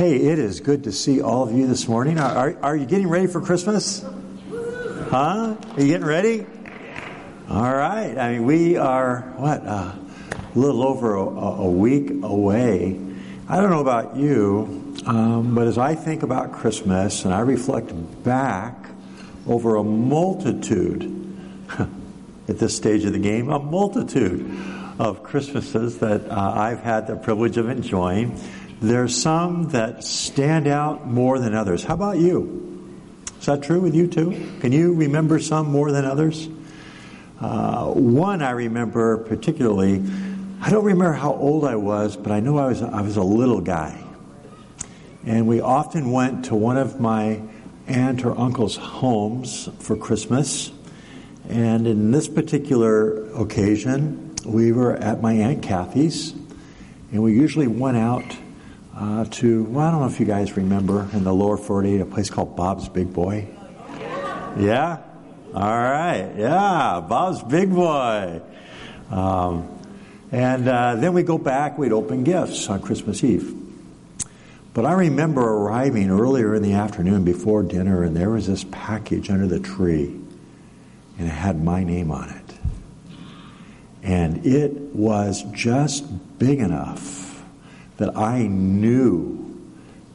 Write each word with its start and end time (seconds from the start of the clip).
Hey, 0.00 0.16
it 0.16 0.38
is 0.38 0.60
good 0.60 0.84
to 0.84 0.92
see 0.92 1.20
all 1.20 1.42
of 1.42 1.52
you 1.52 1.66
this 1.66 1.86
morning. 1.86 2.18
Are, 2.18 2.34
are, 2.34 2.56
are, 2.62 2.74
you 2.74 2.86
getting 2.86 3.06
ready 3.06 3.26
for 3.26 3.42
Christmas? 3.42 4.02
Huh? 4.50 5.54
Are 5.76 5.78
you 5.78 5.88
getting 5.88 6.06
ready? 6.06 6.46
All 7.50 7.74
right. 7.74 8.16
I 8.16 8.32
mean, 8.32 8.44
we 8.44 8.78
are, 8.78 9.20
what, 9.36 9.60
uh, 9.66 9.92
a 10.32 10.58
little 10.58 10.84
over 10.84 11.16
a, 11.16 11.20
a, 11.20 11.70
week 11.70 12.12
away. 12.22 12.98
I 13.46 13.60
don't 13.60 13.68
know 13.68 13.82
about 13.82 14.16
you, 14.16 14.96
um, 15.04 15.54
but 15.54 15.66
as 15.66 15.76
I 15.76 15.96
think 15.96 16.22
about 16.22 16.52
Christmas 16.52 17.26
and 17.26 17.34
I 17.34 17.40
reflect 17.40 17.92
back 18.24 18.86
over 19.46 19.76
a 19.76 19.84
multitude, 19.84 21.04
at 22.48 22.58
this 22.58 22.74
stage 22.74 23.04
of 23.04 23.12
the 23.12 23.18
game, 23.18 23.50
a 23.50 23.58
multitude 23.58 24.50
of 24.98 25.22
Christmases 25.22 25.98
that 25.98 26.30
uh, 26.30 26.52
I've 26.56 26.80
had 26.80 27.06
the 27.06 27.16
privilege 27.16 27.58
of 27.58 27.68
enjoying. 27.68 28.38
There's 28.80 29.20
some 29.20 29.70
that 29.70 30.04
stand 30.04 30.66
out 30.66 31.06
more 31.06 31.38
than 31.38 31.54
others. 31.54 31.84
How 31.84 31.94
about 31.94 32.16
you? 32.16 32.88
Is 33.38 33.44
that 33.44 33.62
true 33.62 33.80
with 33.80 33.94
you 33.94 34.06
too? 34.06 34.50
Can 34.60 34.72
you 34.72 34.94
remember 34.94 35.38
some 35.38 35.70
more 35.70 35.92
than 35.92 36.06
others? 36.06 36.48
Uh, 37.38 37.86
one 37.88 38.42
I 38.42 38.52
remember 38.52 39.18
particularly. 39.18 40.02
I 40.62 40.70
don't 40.70 40.84
remember 40.84 41.12
how 41.12 41.34
old 41.34 41.64
I 41.64 41.76
was, 41.76 42.16
but 42.16 42.32
I 42.32 42.40
know 42.40 42.56
I 42.58 42.66
was 42.66 42.82
I 42.82 43.02
was 43.02 43.16
a 43.16 43.22
little 43.22 43.60
guy, 43.60 44.02
and 45.26 45.46
we 45.46 45.60
often 45.60 46.10
went 46.10 46.46
to 46.46 46.54
one 46.54 46.76
of 46.76 47.00
my 47.00 47.40
aunt 47.86 48.24
or 48.24 48.38
uncle's 48.38 48.76
homes 48.76 49.68
for 49.78 49.96
Christmas. 49.96 50.70
And 51.48 51.86
in 51.86 52.12
this 52.12 52.28
particular 52.28 53.30
occasion, 53.32 54.36
we 54.44 54.72
were 54.72 54.94
at 54.94 55.20
my 55.20 55.32
aunt 55.32 55.62
Kathy's, 55.62 56.32
and 57.12 57.22
we 57.22 57.32
usually 57.32 57.66
went 57.66 57.96
out 57.96 58.36
uh, 59.00 59.24
to, 59.24 59.64
well, 59.64 59.88
I 59.88 59.90
don't 59.90 60.00
know 60.00 60.08
if 60.08 60.20
you 60.20 60.26
guys 60.26 60.58
remember 60.58 61.08
in 61.14 61.24
the 61.24 61.32
lower 61.32 61.56
48, 61.56 62.02
a 62.02 62.04
place 62.04 62.28
called 62.28 62.54
Bob's 62.54 62.86
Big 62.90 63.14
Boy. 63.14 63.48
Yeah? 64.58 64.98
All 65.54 65.62
right. 65.62 66.30
Yeah, 66.36 67.02
Bob's 67.08 67.42
Big 67.42 67.70
Boy. 67.72 68.42
Um, 69.10 69.78
and 70.30 70.68
uh, 70.68 70.96
then 70.96 71.14
we 71.14 71.22
go 71.22 71.38
back, 71.38 71.78
we'd 71.78 71.92
open 71.92 72.24
gifts 72.24 72.68
on 72.68 72.82
Christmas 72.82 73.24
Eve. 73.24 73.56
But 74.74 74.84
I 74.84 74.92
remember 74.92 75.40
arriving 75.40 76.10
earlier 76.10 76.54
in 76.54 76.62
the 76.62 76.74
afternoon 76.74 77.24
before 77.24 77.62
dinner, 77.62 78.02
and 78.02 78.14
there 78.14 78.30
was 78.30 78.46
this 78.46 78.64
package 78.70 79.30
under 79.30 79.46
the 79.46 79.60
tree, 79.60 80.14
and 81.18 81.26
it 81.26 81.30
had 81.30 81.64
my 81.64 81.84
name 81.84 82.10
on 82.10 82.28
it. 82.28 82.54
And 84.02 84.46
it 84.46 84.72
was 84.94 85.42
just 85.52 86.38
big 86.38 86.60
enough 86.60 87.29
that 88.00 88.16
I 88.16 88.46
knew 88.46 89.60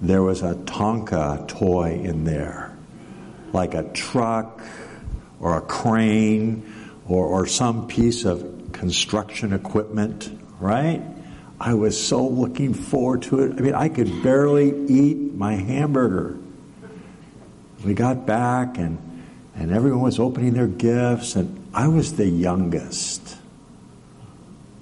there 0.01 0.23
was 0.23 0.41
a 0.41 0.55
Tonka 0.55 1.47
toy 1.47 2.01
in 2.03 2.23
there, 2.23 2.75
like 3.53 3.75
a 3.75 3.83
truck 3.83 4.59
or 5.39 5.55
a 5.55 5.61
crane 5.61 6.65
or, 7.07 7.27
or 7.27 7.45
some 7.45 7.87
piece 7.87 8.25
of 8.25 8.71
construction 8.71 9.53
equipment, 9.53 10.35
right? 10.59 10.99
I 11.59 11.75
was 11.75 12.03
so 12.03 12.27
looking 12.27 12.73
forward 12.73 13.21
to 13.23 13.41
it. 13.41 13.51
I 13.55 13.61
mean, 13.61 13.75
I 13.75 13.89
could 13.89 14.23
barely 14.23 14.87
eat 14.87 15.35
my 15.35 15.53
hamburger. 15.53 16.39
We 17.85 17.93
got 17.93 18.25
back 18.25 18.79
and, 18.79 18.97
and 19.55 19.71
everyone 19.71 20.01
was 20.01 20.17
opening 20.17 20.53
their 20.53 20.65
gifts, 20.65 21.35
and 21.35 21.69
I 21.71 21.87
was 21.87 22.15
the 22.15 22.25
youngest. 22.25 23.37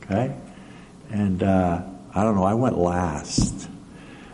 Okay? 0.04 0.34
And, 1.12 1.44
uh, 1.44 1.82
I 2.16 2.24
don't 2.24 2.36
know, 2.36 2.44
I 2.44 2.54
went 2.54 2.78
last. 2.78 3.70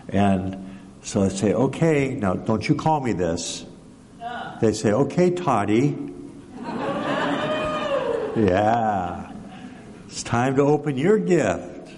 And 0.10 0.80
so 1.04 1.24
I 1.24 1.30
say, 1.30 1.54
okay, 1.54 2.16
now 2.16 2.34
don't 2.34 2.68
you 2.68 2.76
call 2.76 3.00
me 3.00 3.14
this. 3.14 3.66
They 4.62 4.74
say, 4.74 4.92
okay, 4.92 5.32
Toddy. 5.32 5.98
yeah. 8.36 9.32
It's 10.08 10.24
time 10.24 10.58
to 10.58 10.64
open 10.64 10.98
your 10.98 11.18
gift. 11.18 11.92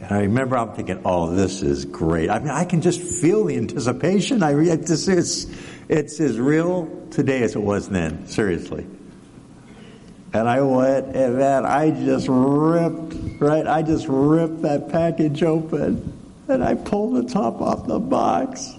And 0.00 0.12
I 0.12 0.20
remember 0.22 0.56
I'm 0.56 0.72
thinking, 0.72 1.02
oh, 1.04 1.30
this 1.30 1.62
is 1.62 1.84
great. 1.84 2.30
I 2.30 2.40
mean, 2.40 2.50
I 2.50 2.64
can 2.64 2.82
just 2.82 3.00
feel 3.00 3.44
the 3.44 3.56
anticipation. 3.56 4.42
I 4.42 4.54
it's, 4.54 5.06
it's, 5.06 5.46
it's 5.88 6.20
as 6.20 6.38
real 6.38 7.06
today 7.10 7.42
as 7.42 7.54
it 7.54 7.62
was 7.62 7.88
then, 7.88 8.26
seriously. 8.26 8.86
And 10.32 10.48
I 10.48 10.60
went, 10.60 11.16
and 11.16 11.38
man, 11.38 11.64
I 11.64 11.90
just 11.90 12.26
ripped, 12.28 13.14
right? 13.40 13.66
I 13.66 13.82
just 13.82 14.06
ripped 14.08 14.60
that 14.62 14.90
package 14.90 15.42
open, 15.42 16.12
and 16.48 16.62
I 16.62 16.74
pulled 16.74 17.16
the 17.16 17.32
top 17.32 17.62
off 17.62 17.86
the 17.86 17.98
box. 17.98 18.74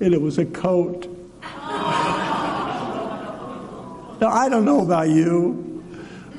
And 0.00 0.12
it 0.12 0.20
was 0.20 0.38
a 0.38 0.44
coat. 0.44 1.06
now, 1.40 1.48
I 4.28 4.48
don't 4.50 4.64
know 4.64 4.80
about 4.82 5.08
you, 5.08 5.84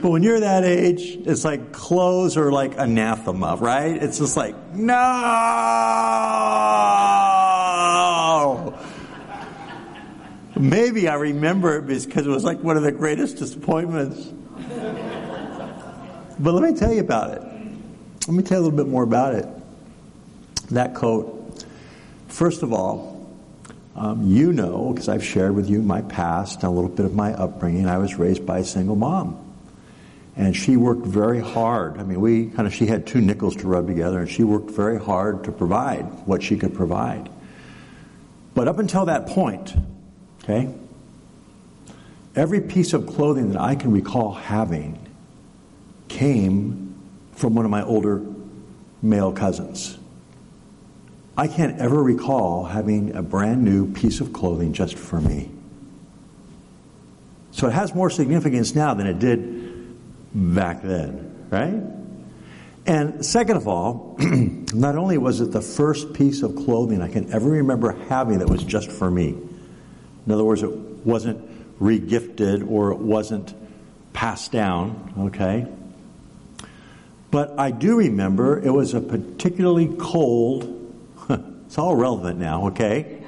but 0.02 0.10
when 0.10 0.22
you're 0.22 0.42
that 0.42 0.66
age, 0.66 1.18
it's 1.26 1.46
like 1.46 1.72
clothes 1.72 2.36
are 2.36 2.52
like 2.52 2.78
anathema, 2.78 3.56
right? 3.56 3.96
It's 4.04 4.20
just 4.20 4.36
like, 4.36 4.54
no! 4.74 4.92
Maybe 10.56 11.08
I 11.08 11.16
remember 11.16 11.78
it 11.78 11.88
because 11.88 12.28
it 12.28 12.30
was 12.30 12.44
like 12.44 12.60
one 12.60 12.78
of 12.78 12.84
the 12.84 12.92
greatest 12.92 13.38
disappointments. 13.38 14.32
But 16.40 16.54
let 16.54 16.64
me 16.72 16.78
tell 16.78 16.94
you 16.94 17.02
about 17.02 17.32
it. 17.32 17.42
Let 18.28 18.36
me 18.36 18.44
tell 18.44 18.60
you 18.60 18.64
a 18.64 18.66
little 18.66 18.78
bit 18.78 18.88
more 18.88 19.04
about 19.04 19.36
it. 19.36 19.48
That 20.70 20.96
coat, 20.96 21.66
first 22.28 22.64
of 22.64 22.72
all, 22.72 23.14
um, 23.96 24.26
you 24.28 24.54
know, 24.54 24.92
because 24.92 25.10
I've 25.10 25.24
shared 25.24 25.56
with 25.56 25.70
you 25.70 25.82
my 25.82 26.02
past 26.02 26.64
and 26.64 26.66
a 26.66 26.70
little 26.72 26.90
bit 26.90 27.06
of 27.06 27.14
my 27.14 27.34
upbringing. 27.34 27.88
I 27.88 27.98
was 27.98 28.16
raised 28.16 28.46
by 28.46 28.60
a 28.60 28.64
single 28.64 28.96
mom. 28.96 29.40
And 30.36 30.56
she 30.56 30.78
worked 30.78 31.06
very 31.06 31.40
hard. 31.40 32.00
I 32.00 32.04
mean, 32.04 32.20
we 32.20 32.48
kind 32.48 32.68
of, 32.68 32.74
she 32.74 32.88
had 32.88 33.06
two 33.06 33.22
nickels 33.22 33.56
to 33.58 33.68
rub 33.68 33.86
together, 33.86 34.20
and 34.20 34.30
she 34.30 34.44
worked 34.44 34.72
very 34.72 35.00
hard 35.00 35.44
to 35.44 35.52
provide 35.52 36.06
what 36.26 36.42
she 36.42 36.58
could 36.58 36.74
provide. 36.74 37.30
But 38.56 38.68
up 38.68 38.80
until 38.80 39.06
that 39.06 39.28
point, 39.28 39.76
Okay? 40.44 40.74
Every 42.36 42.62
piece 42.62 42.94
of 42.94 43.08
clothing 43.08 43.52
that 43.52 43.62
I 43.62 43.76
can 43.76 43.92
recall 43.92 44.34
having 44.34 45.00
came 46.08 46.96
from 47.34 47.56
one 47.56 47.66
of 47.66 47.72
my 47.72 47.84
older 47.84 48.22
male 49.02 49.32
cousins. 49.32 49.98
I 51.38 51.48
can't 51.48 51.80
ever 51.80 52.02
recall 52.02 52.64
having 52.66 53.16
a 53.16 53.24
brand 53.24 53.64
new 53.64 53.92
piece 53.92 54.22
of 54.22 54.34
clothing 54.34 54.74
just 54.74 54.96
for 54.96 55.20
me. 55.20 55.50
So 57.52 57.68
it 57.68 57.74
has 57.74 57.94
more 57.94 58.10
significance 58.10 58.76
now 58.76 58.94
than 58.94 59.08
it 59.08 59.20
did 59.20 59.96
back 60.34 60.82
then, 60.82 61.48
right? 61.50 61.82
And 62.86 63.26
second 63.26 63.58
of 63.58 63.68
all, 63.68 64.18
not 64.20 64.96
only 64.96 65.18
was 65.18 65.40
it 65.40 65.52
the 65.52 65.62
first 65.62 66.14
piece 66.14 66.44
of 66.44 66.56
clothing 66.56 67.02
I 67.02 67.08
can 67.08 67.32
ever 67.32 67.50
remember 67.50 67.92
having 68.10 68.40
that 68.40 68.50
was 68.50 68.64
just 68.64 68.92
for 68.92 69.10
me, 69.10 69.38
in 70.26 70.32
other 70.32 70.44
words, 70.44 70.64
it 70.64 70.72
wasn't 70.72 71.80
regifted 71.80 72.70
or 72.70 72.92
it 72.92 73.00
wasn't 73.00 73.54
passed 74.14 74.52
down, 74.52 75.14
okay? 75.18 75.68
But 77.32 77.60
I 77.60 77.72
do 77.72 77.98
remember 77.98 78.60
it 78.60 78.72
was 78.72 78.94
a 78.94 79.02
particularly 79.02 79.94
cold, 80.00 80.94
it's 81.30 81.78
all 81.78 81.96
relevant 81.96 82.40
now, 82.40 82.68
okay? 82.68 83.24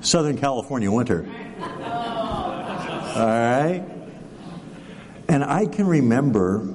Southern 0.00 0.38
California 0.38 0.90
winter. 0.90 1.26
Oh. 1.60 3.12
All 3.16 3.26
right? 3.26 3.84
And 5.28 5.44
I 5.44 5.66
can 5.66 5.86
remember 5.86 6.66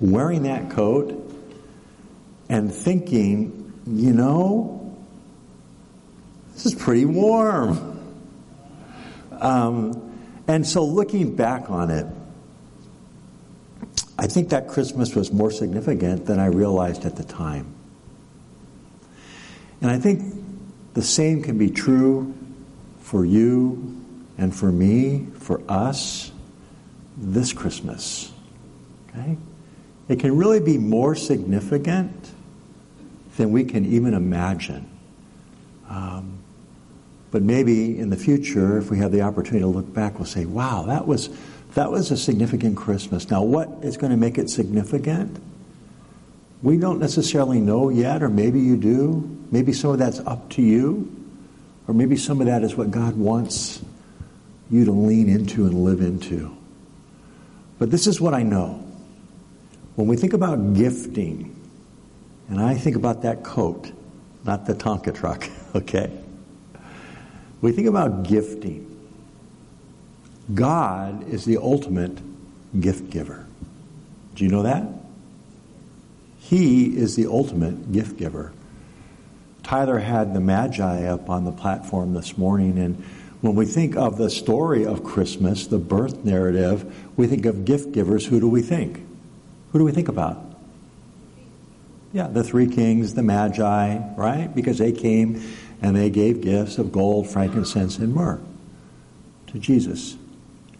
wearing 0.00 0.42
that 0.44 0.70
coat 0.70 1.16
and 2.48 2.72
thinking, 2.72 3.72
you 3.86 4.12
know, 4.12 4.79
this 6.62 6.74
is 6.74 6.78
pretty 6.78 7.06
warm. 7.06 7.98
Um, 9.32 10.42
and 10.46 10.66
so 10.66 10.84
looking 10.84 11.34
back 11.34 11.70
on 11.70 11.90
it, 11.90 12.06
I 14.18 14.26
think 14.26 14.50
that 14.50 14.68
Christmas 14.68 15.14
was 15.14 15.32
more 15.32 15.50
significant 15.50 16.26
than 16.26 16.38
I 16.38 16.46
realized 16.46 17.06
at 17.06 17.16
the 17.16 17.24
time. 17.24 17.72
And 19.80 19.90
I 19.90 19.98
think 19.98 20.34
the 20.92 21.00
same 21.00 21.42
can 21.42 21.56
be 21.56 21.70
true 21.70 22.34
for 23.00 23.24
you 23.24 23.98
and 24.36 24.54
for 24.54 24.70
me, 24.70 25.28
for 25.38 25.62
us, 25.66 26.30
this 27.16 27.54
Christmas. 27.54 28.30
Okay? 29.08 29.38
It 30.08 30.20
can 30.20 30.36
really 30.36 30.60
be 30.60 30.76
more 30.76 31.14
significant 31.14 32.32
than 33.38 33.50
we 33.50 33.64
can 33.64 33.86
even 33.86 34.12
imagine. 34.12 34.86
Um, 35.88 36.39
but 37.30 37.42
maybe 37.42 37.98
in 37.98 38.10
the 38.10 38.16
future, 38.16 38.78
if 38.78 38.90
we 38.90 38.98
have 38.98 39.12
the 39.12 39.22
opportunity 39.22 39.60
to 39.60 39.68
look 39.68 39.92
back, 39.92 40.18
we'll 40.18 40.26
say, 40.26 40.46
wow, 40.46 40.84
that 40.86 41.06
was, 41.06 41.30
that 41.74 41.90
was 41.90 42.10
a 42.10 42.16
significant 42.16 42.76
Christmas. 42.76 43.30
Now, 43.30 43.42
what 43.42 43.68
is 43.82 43.96
going 43.96 44.10
to 44.10 44.16
make 44.16 44.36
it 44.36 44.50
significant? 44.50 45.40
We 46.62 46.76
don't 46.76 46.98
necessarily 46.98 47.60
know 47.60 47.88
yet, 47.88 48.22
or 48.22 48.28
maybe 48.28 48.60
you 48.60 48.76
do. 48.76 49.38
Maybe 49.50 49.72
some 49.72 49.90
of 49.92 49.98
that's 49.98 50.18
up 50.20 50.50
to 50.50 50.62
you, 50.62 51.10
or 51.86 51.94
maybe 51.94 52.16
some 52.16 52.40
of 52.40 52.46
that 52.46 52.62
is 52.62 52.74
what 52.74 52.90
God 52.90 53.16
wants 53.16 53.80
you 54.70 54.84
to 54.84 54.92
lean 54.92 55.28
into 55.28 55.66
and 55.66 55.84
live 55.84 56.00
into. 56.00 56.56
But 57.78 57.90
this 57.90 58.06
is 58.06 58.20
what 58.20 58.34
I 58.34 58.42
know. 58.42 58.86
When 59.94 60.06
we 60.06 60.16
think 60.16 60.32
about 60.32 60.74
gifting, 60.74 61.56
and 62.48 62.60
I 62.60 62.74
think 62.74 62.96
about 62.96 63.22
that 63.22 63.42
coat, 63.42 63.90
not 64.44 64.66
the 64.66 64.74
Tonka 64.74 65.14
truck, 65.14 65.48
okay? 65.74 66.10
We 67.60 67.72
think 67.72 67.88
about 67.88 68.24
gifting. 68.24 68.86
God 70.54 71.28
is 71.28 71.44
the 71.44 71.58
ultimate 71.58 72.18
gift 72.78 73.10
giver. 73.10 73.46
Do 74.34 74.44
you 74.44 74.50
know 74.50 74.62
that? 74.62 74.86
He 76.38 76.96
is 76.96 77.16
the 77.16 77.26
ultimate 77.26 77.92
gift 77.92 78.16
giver. 78.16 78.52
Tyler 79.62 79.98
had 79.98 80.34
the 80.34 80.40
Magi 80.40 81.04
up 81.04 81.28
on 81.28 81.44
the 81.44 81.52
platform 81.52 82.14
this 82.14 82.36
morning, 82.36 82.78
and 82.78 83.04
when 83.40 83.54
we 83.54 83.66
think 83.66 83.96
of 83.96 84.16
the 84.16 84.30
story 84.30 84.84
of 84.84 85.04
Christmas, 85.04 85.66
the 85.66 85.78
birth 85.78 86.24
narrative, 86.24 86.92
we 87.16 87.26
think 87.26 87.46
of 87.46 87.64
gift 87.64 87.92
givers. 87.92 88.26
Who 88.26 88.40
do 88.40 88.48
we 88.48 88.62
think? 88.62 89.06
Who 89.72 89.78
do 89.78 89.84
we 89.84 89.92
think 89.92 90.08
about? 90.08 90.44
Yeah, 92.12 92.26
the 92.26 92.42
three 92.42 92.66
kings, 92.66 93.14
the 93.14 93.22
Magi, 93.22 93.98
right? 94.16 94.52
Because 94.52 94.78
they 94.78 94.92
came 94.92 95.40
and 95.82 95.96
they 95.96 96.10
gave 96.10 96.40
gifts 96.40 96.78
of 96.78 96.92
gold, 96.92 97.28
frankincense, 97.28 97.98
and 97.98 98.14
myrrh 98.14 98.40
to 99.48 99.58
Jesus 99.58 100.16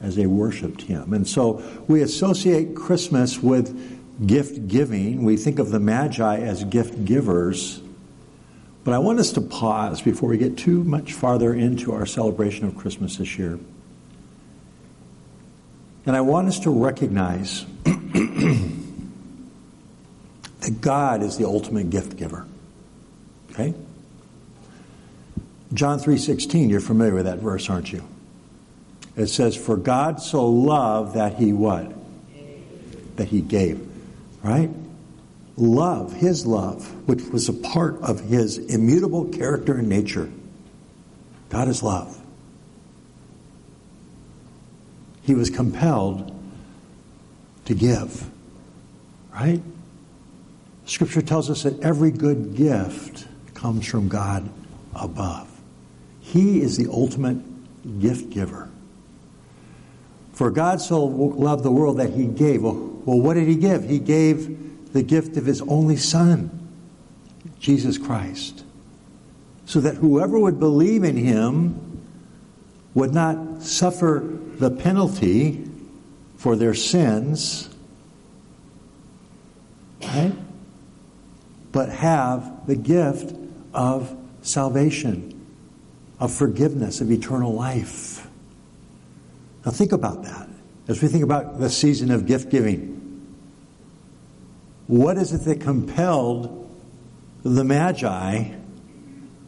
as 0.00 0.17
they 0.17 0.26
worshiped 0.26 0.82
him. 0.82 1.12
And 1.12 1.29
so 1.29 1.62
we 1.87 2.02
associate 2.02 2.75
Christmas 2.75 3.43
with 3.43 4.26
gift 4.26 4.69
giving. 4.69 5.25
We 5.25 5.37
think 5.37 5.58
of 5.58 5.70
the 5.70 5.81
Magi 5.81 6.38
as 6.38 6.64
gift 6.64 7.05
givers. 7.05 7.81
But 8.85 8.94
I 8.94 8.99
want 8.99 9.19
us 9.19 9.32
to 9.32 9.41
pause 9.41 10.00
before 10.00 10.29
we 10.31 10.38
get 10.38 10.56
too 10.56 10.85
much 10.85 11.12
farther 11.12 11.53
into 11.55 11.93
our 11.93 12.06
celebration 12.06 12.67
of 12.67 12.76
Christmas 12.76 13.17
this 13.17 13.38
year. 13.38 13.58
And 16.06 16.17
I 16.17 16.23
want 16.23 16.49
us 16.49 16.61
to 16.61 16.70
recognize 16.70 17.67
that 17.85 18.00
God 20.81 21.23
is 21.23 21.37
the 21.37 21.44
ultimate 21.44 21.91
gift 21.91 22.17
giver. 22.17 22.46
Okay? 23.50 23.75
John 25.72 25.99
3:16, 25.99 26.69
you're 26.69 26.81
familiar 26.81 27.14
with 27.14 27.26
that 27.26 27.38
verse, 27.38 27.70
aren't 27.70 27.93
you? 27.93 28.02
It 29.17 29.28
says, 29.28 29.55
"For 29.55 29.76
God 29.76 30.20
so 30.20 30.49
loved 30.49 31.14
that 31.14 31.38
he 31.38 31.52
what? 31.52 31.93
That 33.17 33.28
he 33.28 33.40
gave." 33.40 33.87
Right? 34.43 34.70
love, 35.61 36.14
his 36.14 36.46
love, 36.46 36.90
which 37.06 37.22
was 37.25 37.49
a 37.49 37.52
part 37.52 38.00
of 38.00 38.20
his 38.20 38.58
immutable 38.58 39.26
character 39.26 39.75
and 39.75 39.88
nature. 39.88 40.31
God 41.50 41.69
is 41.69 41.82
love. 41.82 42.19
He 45.22 45.34
was 45.34 45.50
compelled 45.50 46.34
to 47.67 47.75
give. 47.75 48.28
Right? 49.32 49.62
Scripture 50.87 51.22
tells 51.22 51.50
us 51.50 51.62
that 51.62 51.78
every 51.81 52.11
good 52.11 52.56
gift 52.56 53.26
comes 53.55 53.87
from 53.87 54.08
God 54.08 54.49
above. 54.94 55.46
He 56.32 56.61
is 56.61 56.77
the 56.77 56.88
ultimate 56.91 57.38
gift 58.00 58.31
giver. 58.31 58.69
For 60.32 60.50
God 60.50 60.81
so 60.81 61.05
loved 61.05 61.65
the 61.65 61.73
world 61.73 61.99
that 61.99 62.11
he 62.11 62.27
gave. 62.27 62.62
Well, 62.62 62.75
well 63.05 63.21
what 63.21 63.35
did 63.35 63.49
he 63.49 63.56
give? 63.56 63.85
He 63.88 63.99
gave 63.99 64.93
the 64.93 65.03
gift 65.03 65.37
of 65.37 65.44
his 65.44 65.61
only 65.62 65.97
Son, 65.97 66.69
Jesus 67.59 67.99
Christ, 67.99 68.65
so 69.67 69.81
that 69.81 69.97
whoever 69.97 70.38
would 70.38 70.59
believe 70.59 71.05
in 71.05 71.17
him 71.17 72.00
would 72.94 73.12
not 73.12 73.62
suffer 73.62 74.23
the 74.56 74.71
penalty 74.71 75.69
for 76.37 76.56
their 76.56 76.75
sins, 76.75 77.69
right? 80.03 80.32
But 81.73 81.91
have 81.91 82.67
the 82.67 82.77
gift 82.77 83.37
of 83.75 84.17
salvation, 84.43 85.30
of 86.20 86.32
forgiveness, 86.32 87.00
of 87.00 87.11
eternal 87.11 87.55
life. 87.55 88.28
Now 89.64 89.72
think 89.72 89.93
about 89.93 90.22
that 90.25 90.49
as 90.87 91.02
we 91.02 91.08
think 91.08 91.25
about 91.25 91.58
the 91.58 91.70
season 91.70 92.11
of 92.11 92.26
gift 92.26 92.50
giving. 92.50 92.96
What 94.87 95.17
is 95.17 95.32
it 95.32 95.44
that 95.44 95.61
compelled 95.61 96.69
the 97.43 97.64
Magi 97.64 98.50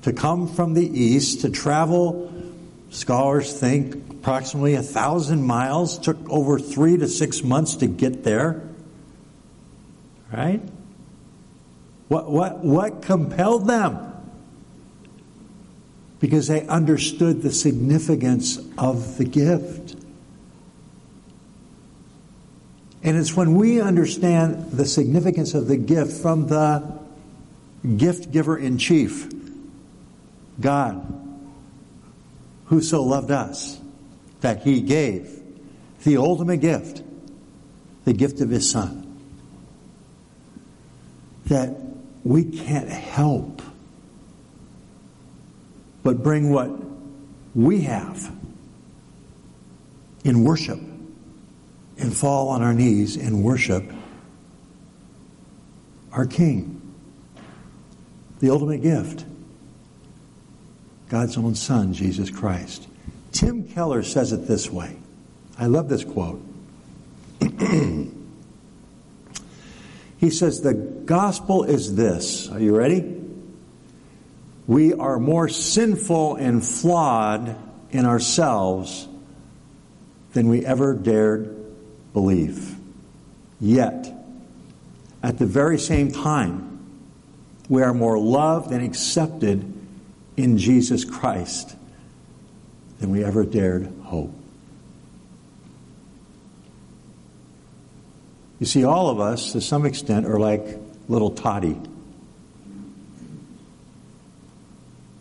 to 0.03 0.13
come 0.13 0.49
from 0.49 0.75
the 0.75 0.87
east, 0.87 1.43
to 1.43 1.51
travel, 1.51 2.33
scholars 2.91 3.53
think, 3.53 3.95
approximately 4.11 4.75
a 4.75 4.83
thousand 4.83 5.43
miles, 5.43 5.99
took 5.99 6.17
over 6.31 6.59
three 6.59 6.97
to 6.97 7.09
six 7.09 7.43
months 7.43 7.77
to 7.77 7.87
get 7.87 8.23
there? 8.23 8.63
Right? 10.33 10.63
What, 12.09 12.31
what, 12.31 12.59
what 12.59 13.03
compelled 13.03 13.67
them? 13.67 14.12
Because 16.23 16.47
they 16.47 16.65
understood 16.69 17.43
the 17.43 17.51
significance 17.51 18.57
of 18.79 19.19
the 19.19 19.25
gift. 19.25 19.97
And 23.03 23.17
it's 23.17 23.37
when 23.37 23.57
we 23.57 23.81
understand 23.81 24.71
the 24.71 24.87
significance 24.87 25.55
of 25.55 25.67
the 25.67 25.77
gift 25.77 26.13
from 26.13 26.47
the 26.47 27.01
gift 27.97 28.31
giver 28.31 28.57
in 28.57 28.79
chief, 28.79 29.29
God, 30.61 31.05
who 32.67 32.81
so 32.81 33.03
loved 33.03 33.33
us 33.33 33.81
that 34.43 34.63
he 34.63 34.81
gave 34.81 35.43
the 36.05 36.19
ultimate 36.19 36.59
gift, 36.59 37.03
the 38.05 38.13
gift 38.13 38.41
of 38.41 38.51
his 38.51 38.71
son, 38.71 39.21
that 41.47 41.75
we 42.23 42.45
can't 42.45 42.89
help 42.89 43.62
but 46.03 46.23
bring 46.23 46.51
what 46.51 46.71
we 47.55 47.83
have 47.83 48.33
in 50.25 50.45
worship 50.45 50.79
and 51.99 52.17
fall 52.17 52.49
on 52.49 52.63
our 52.63 52.75
knees 52.75 53.17
and 53.17 53.43
worship 53.43 53.85
our 56.13 56.27
King, 56.27 56.81
the 58.41 58.51
ultimate 58.51 58.83
gift, 58.83 59.25
God's 61.09 61.37
own 61.37 61.55
Son, 61.55 61.93
Jesus 61.93 62.31
Christ. 62.31 62.89
Tim 63.33 63.65
Keller 63.69 64.03
says 64.03 64.33
it 64.33 64.47
this 64.47 64.71
way. 64.71 64.97
I 65.59 65.67
love 65.67 65.89
this 65.89 66.05
quote. 66.05 66.43
he 70.19 70.31
says, 70.31 70.61
The 70.61 70.75
gospel 70.75 71.65
is 71.65 71.95
this. 71.95 72.51
Are 72.51 72.61
you 72.61 72.77
ready? 72.77 73.22
We 74.67 74.93
are 74.95 75.19
more 75.19 75.49
sinful 75.49 76.37
and 76.37 76.65
flawed 76.65 77.57
in 77.91 78.07
ourselves 78.07 79.09
than 80.33 80.49
we 80.49 80.65
ever 80.65 80.95
dared 80.95 81.57
believe. 82.13 82.77
Yet, 83.61 84.13
at 85.23 85.39
the 85.39 85.47
very 85.47 85.79
same 85.79 86.11
time, 86.11 86.81
we 87.69 87.83
are 87.83 87.95
more 87.95 88.19
loved 88.19 88.73
and 88.73 88.85
accepted 88.85 89.73
in 90.37 90.59
Jesus 90.59 91.05
Christ 91.05 91.77
than 92.99 93.11
we 93.11 93.25
ever 93.25 93.45
dared 93.45 93.93
hope. 94.05 94.35
You 98.59 98.67
see, 98.67 98.85
all 98.85 99.11
of 99.11 99.19
us, 99.19 99.53
to 99.53 99.61
some 99.61 99.85
extent, 99.85 100.27
are 100.27 100.39
like 100.39 100.79
little 101.09 101.31
Toddy. 101.31 101.77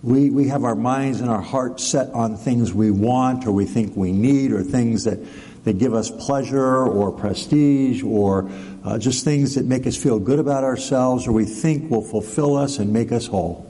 We, 0.03 0.29
we 0.31 0.47
have 0.47 0.63
our 0.63 0.75
minds 0.75 1.21
and 1.21 1.29
our 1.29 1.41
hearts 1.41 1.83
set 1.83 2.09
on 2.11 2.35
things 2.35 2.73
we 2.73 2.89
want 2.89 3.45
or 3.45 3.51
we 3.51 3.65
think 3.65 3.95
we 3.95 4.11
need 4.11 4.51
or 4.51 4.63
things 4.63 5.03
that 5.03 5.19
that 5.63 5.77
give 5.77 5.93
us 5.93 6.09
pleasure 6.09 6.87
or 6.87 7.11
prestige 7.11 8.03
or 8.03 8.49
uh, 8.83 8.97
just 8.97 9.23
things 9.23 9.55
that 9.55 9.65
make 9.65 9.85
us 9.85 9.95
feel 9.95 10.19
good 10.19 10.39
about 10.39 10.63
ourselves 10.63 11.27
or 11.27 11.31
we 11.31 11.45
think 11.45 11.89
will 11.91 12.01
fulfill 12.01 12.57
us 12.57 12.79
and 12.79 12.91
make 12.91 13.11
us 13.11 13.27
whole. 13.27 13.69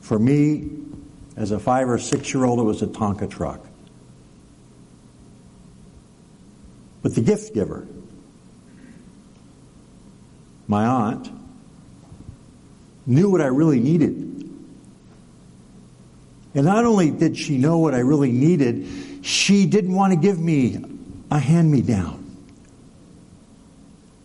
For 0.00 0.18
me, 0.18 0.70
as 1.36 1.52
a 1.52 1.58
five 1.58 1.88
or 1.88 1.98
six 1.98 2.34
year 2.34 2.44
old, 2.44 2.58
it 2.58 2.64
was 2.64 2.82
a 2.82 2.86
Tonka 2.86 3.30
truck. 3.30 3.64
But 7.02 7.14
the 7.14 7.20
gift 7.20 7.54
giver, 7.54 7.86
my 10.66 10.84
aunt, 10.84 11.30
knew 13.06 13.30
what 13.30 13.40
I 13.40 13.46
really 13.46 13.80
needed. 13.80 14.31
And 16.54 16.66
not 16.66 16.84
only 16.84 17.10
did 17.10 17.36
she 17.36 17.58
know 17.58 17.78
what 17.78 17.94
I 17.94 18.00
really 18.00 18.32
needed, 18.32 18.86
she 19.22 19.66
didn't 19.66 19.94
want 19.94 20.12
to 20.12 20.18
give 20.18 20.38
me 20.38 20.84
a 21.30 21.38
hand 21.38 21.70
me 21.70 21.80
down. 21.80 22.18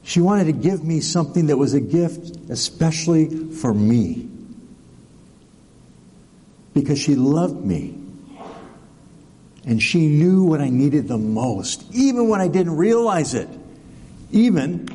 She 0.04 0.22
wanted 0.22 0.46
to 0.46 0.54
give 0.54 0.84
me 0.84 1.02
something 1.02 1.48
that 1.48 1.58
was 1.58 1.74
a 1.74 1.82
gift, 1.82 2.38
especially 2.50 3.52
for 3.52 3.74
me. 3.74 4.30
Because 6.74 7.00
she 7.00 7.16
loved 7.16 7.64
me. 7.66 7.98
And 9.66 9.82
she 9.84 10.08
knew 10.08 10.44
what 10.44 10.62
I 10.62 10.70
needed 10.70 11.10
the 11.10 11.18
most, 11.18 11.84
even 11.94 12.30
when 12.30 12.40
I 12.40 12.48
didn't 12.48 12.78
realize 12.78 13.34
it. 13.34 13.50
Even, 14.32 14.88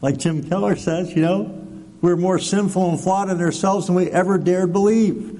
like 0.00 0.18
Tim 0.18 0.48
Keller 0.48 0.76
says, 0.76 1.14
you 1.14 1.20
know, 1.20 1.66
we're 2.00 2.16
more 2.16 2.38
sinful 2.38 2.90
and 2.90 3.00
flawed 3.00 3.28
in 3.28 3.40
ourselves 3.40 3.86
than 3.86 3.94
we 3.94 4.10
ever 4.10 4.38
dared 4.38 4.72
believe. 4.72 5.39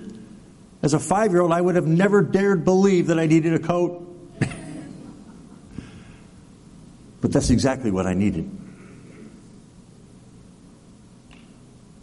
As 0.82 0.94
a 0.94 0.99
five 0.99 1.32
year 1.32 1.42
old, 1.42 1.52
I 1.52 1.60
would 1.60 1.75
have 1.75 1.87
never 1.87 2.22
dared 2.22 2.64
believe 2.64 3.08
that 3.08 3.18
I 3.18 3.26
needed 3.26 3.52
a 3.54 3.58
coat. 3.58 4.06
but 7.20 7.32
that's 7.32 7.50
exactly 7.50 7.90
what 7.90 8.06
I 8.06 8.14
needed. 8.14 8.50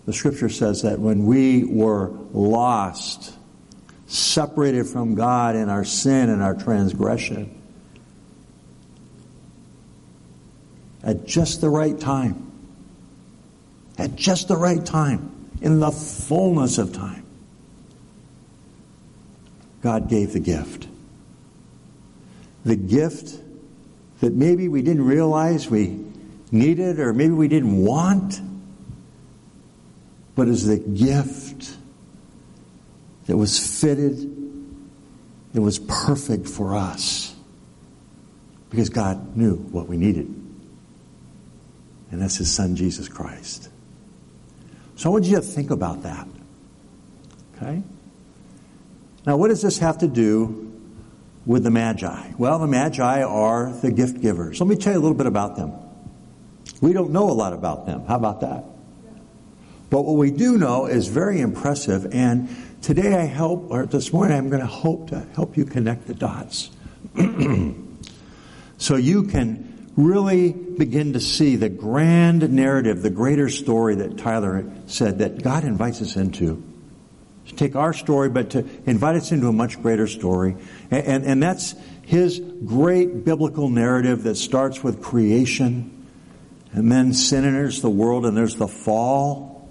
The 0.05 0.13
scripture 0.13 0.49
says 0.49 0.83
that 0.83 0.99
when 0.99 1.25
we 1.25 1.65
were 1.65 2.11
lost, 2.31 3.33
separated 4.07 4.87
from 4.87 5.15
God 5.15 5.57
in 5.57 5.67
our 5.69 5.83
sin 5.83 6.29
and 6.29 6.41
our 6.41 6.55
transgression, 6.55 7.53
at 11.03 11.25
just 11.25 11.59
the 11.59 11.69
right 11.69 11.99
time, 11.99 12.51
at 13.97 14.15
just 14.15 14.47
the 14.47 14.55
right 14.55 14.85
time, 14.85 15.49
in 15.61 15.81
the 15.81 15.91
fullness 15.91 16.77
of 16.77 16.93
time, 16.93 17.26
God 19.81 20.09
gave 20.09 20.33
the 20.33 20.39
gift. 20.39 20.87
The 22.65 22.75
gift 22.75 23.39
that 24.19 24.33
maybe 24.33 24.67
we 24.67 24.81
didn't 24.81 25.05
realize 25.05 25.69
we 25.69 25.99
needed 26.51 26.99
or 26.99 27.13
maybe 27.13 27.33
we 27.33 27.47
didn't 27.47 27.85
want, 27.85 28.41
but 30.35 30.47
is 30.47 30.65
the 30.65 30.77
gift 30.77 31.75
that 33.27 33.37
was 33.37 33.81
fitted, 33.81 34.33
it 35.53 35.59
was 35.59 35.79
perfect 35.79 36.47
for 36.47 36.75
us 36.75 37.35
because 38.69 38.89
God 38.89 39.35
knew 39.35 39.55
what 39.55 39.87
we 39.87 39.97
needed. 39.97 40.25
And 42.11 42.21
that's 42.21 42.37
His 42.37 42.53
Son, 42.53 42.75
Jesus 42.75 43.07
Christ. 43.07 43.69
So 44.95 45.09
I 45.09 45.13
want 45.13 45.25
you 45.25 45.35
to 45.35 45.41
think 45.41 45.71
about 45.71 46.03
that. 46.03 46.27
Okay? 47.55 47.83
Now, 49.27 49.35
what 49.35 49.49
does 49.49 49.61
this 49.61 49.79
have 49.79 49.97
to 49.97 50.07
do 50.07 50.73
with 51.45 51.65
the 51.65 51.69
Magi? 51.69 52.31
Well, 52.37 52.59
the 52.59 52.67
Magi 52.67 53.23
are 53.23 53.73
the 53.73 53.91
gift 53.91 54.21
givers. 54.21 54.61
Let 54.61 54.69
me 54.69 54.77
tell 54.77 54.93
you 54.93 54.99
a 54.99 55.01
little 55.01 55.17
bit 55.17 55.27
about 55.27 55.57
them. 55.57 55.73
We 56.79 56.93
don't 56.93 57.11
know 57.11 57.29
a 57.29 57.33
lot 57.33 57.51
about 57.51 57.85
them. 57.85 58.05
How 58.05 58.15
about 58.15 58.39
that? 58.39 58.63
But 59.89 60.03
what 60.03 60.15
we 60.15 60.31
do 60.31 60.57
know 60.57 60.85
is 60.85 61.09
very 61.09 61.41
impressive. 61.41 62.07
And 62.15 62.47
today 62.81 63.15
I 63.15 63.25
hope, 63.25 63.67
or 63.69 63.85
this 63.85 64.13
morning 64.13 64.37
I'm 64.37 64.47
going 64.47 64.61
to 64.61 64.65
hope 64.65 65.09
to 65.09 65.19
help 65.35 65.57
you 65.57 65.65
connect 65.65 66.07
the 66.07 66.13
dots. 66.13 66.69
so 68.77 68.95
you 68.95 69.23
can 69.23 69.91
really 69.97 70.53
begin 70.53 71.11
to 71.13 71.19
see 71.19 71.57
the 71.57 71.67
grand 71.67 72.49
narrative, 72.49 73.01
the 73.01 73.09
greater 73.09 73.49
story 73.49 73.95
that 73.95 74.17
Tyler 74.17 74.71
said 74.85 75.19
that 75.19 75.43
God 75.43 75.65
invites 75.65 76.01
us 76.01 76.15
into 76.15 76.63
to 76.63 76.76
take 77.57 77.75
our 77.75 77.93
story, 77.93 78.29
but 78.29 78.51
to 78.51 78.65
invite 78.85 79.15
us 79.15 79.31
into 79.31 79.47
a 79.47 79.53
much 79.53 79.81
greater 79.81 80.07
story. 80.07 80.55
And, 80.91 81.05
and, 81.05 81.25
and 81.25 81.43
that's 81.43 81.75
his 82.03 82.39
great 82.39 83.25
biblical 83.25 83.69
narrative 83.69 84.23
that 84.23 84.35
starts 84.35 84.83
with 84.83 85.01
creation, 85.01 86.07
and 86.71 86.91
then 86.91 87.13
sin 87.13 87.43
enters 87.43 87.81
the 87.81 87.89
world, 87.89 88.25
and 88.25 88.37
there's 88.37 88.55
the 88.55 88.67
fall. 88.67 89.69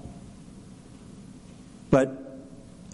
But 1.89 2.39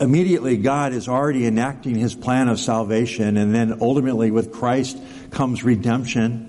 immediately 0.00 0.56
God 0.58 0.92
is 0.92 1.08
already 1.08 1.46
enacting 1.46 1.96
his 1.96 2.14
plan 2.14 2.48
of 2.48 2.60
salvation, 2.60 3.36
and 3.36 3.54
then 3.54 3.78
ultimately 3.80 4.30
with 4.30 4.52
Christ 4.52 4.98
comes 5.30 5.64
redemption. 5.64 6.48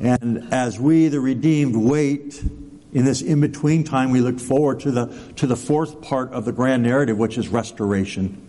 And 0.00 0.52
as 0.52 0.78
we, 0.78 1.08
the 1.08 1.20
redeemed, 1.20 1.76
wait 1.76 2.42
in 2.94 3.04
this 3.04 3.20
in 3.20 3.40
between 3.40 3.82
time, 3.82 4.10
we 4.10 4.20
look 4.20 4.38
forward 4.38 4.80
to 4.80 4.92
the, 4.92 5.06
to 5.36 5.48
the 5.48 5.56
fourth 5.56 6.00
part 6.00 6.32
of 6.32 6.44
the 6.44 6.52
grand 6.52 6.84
narrative, 6.84 7.18
which 7.18 7.36
is 7.36 7.48
restoration. 7.48 8.40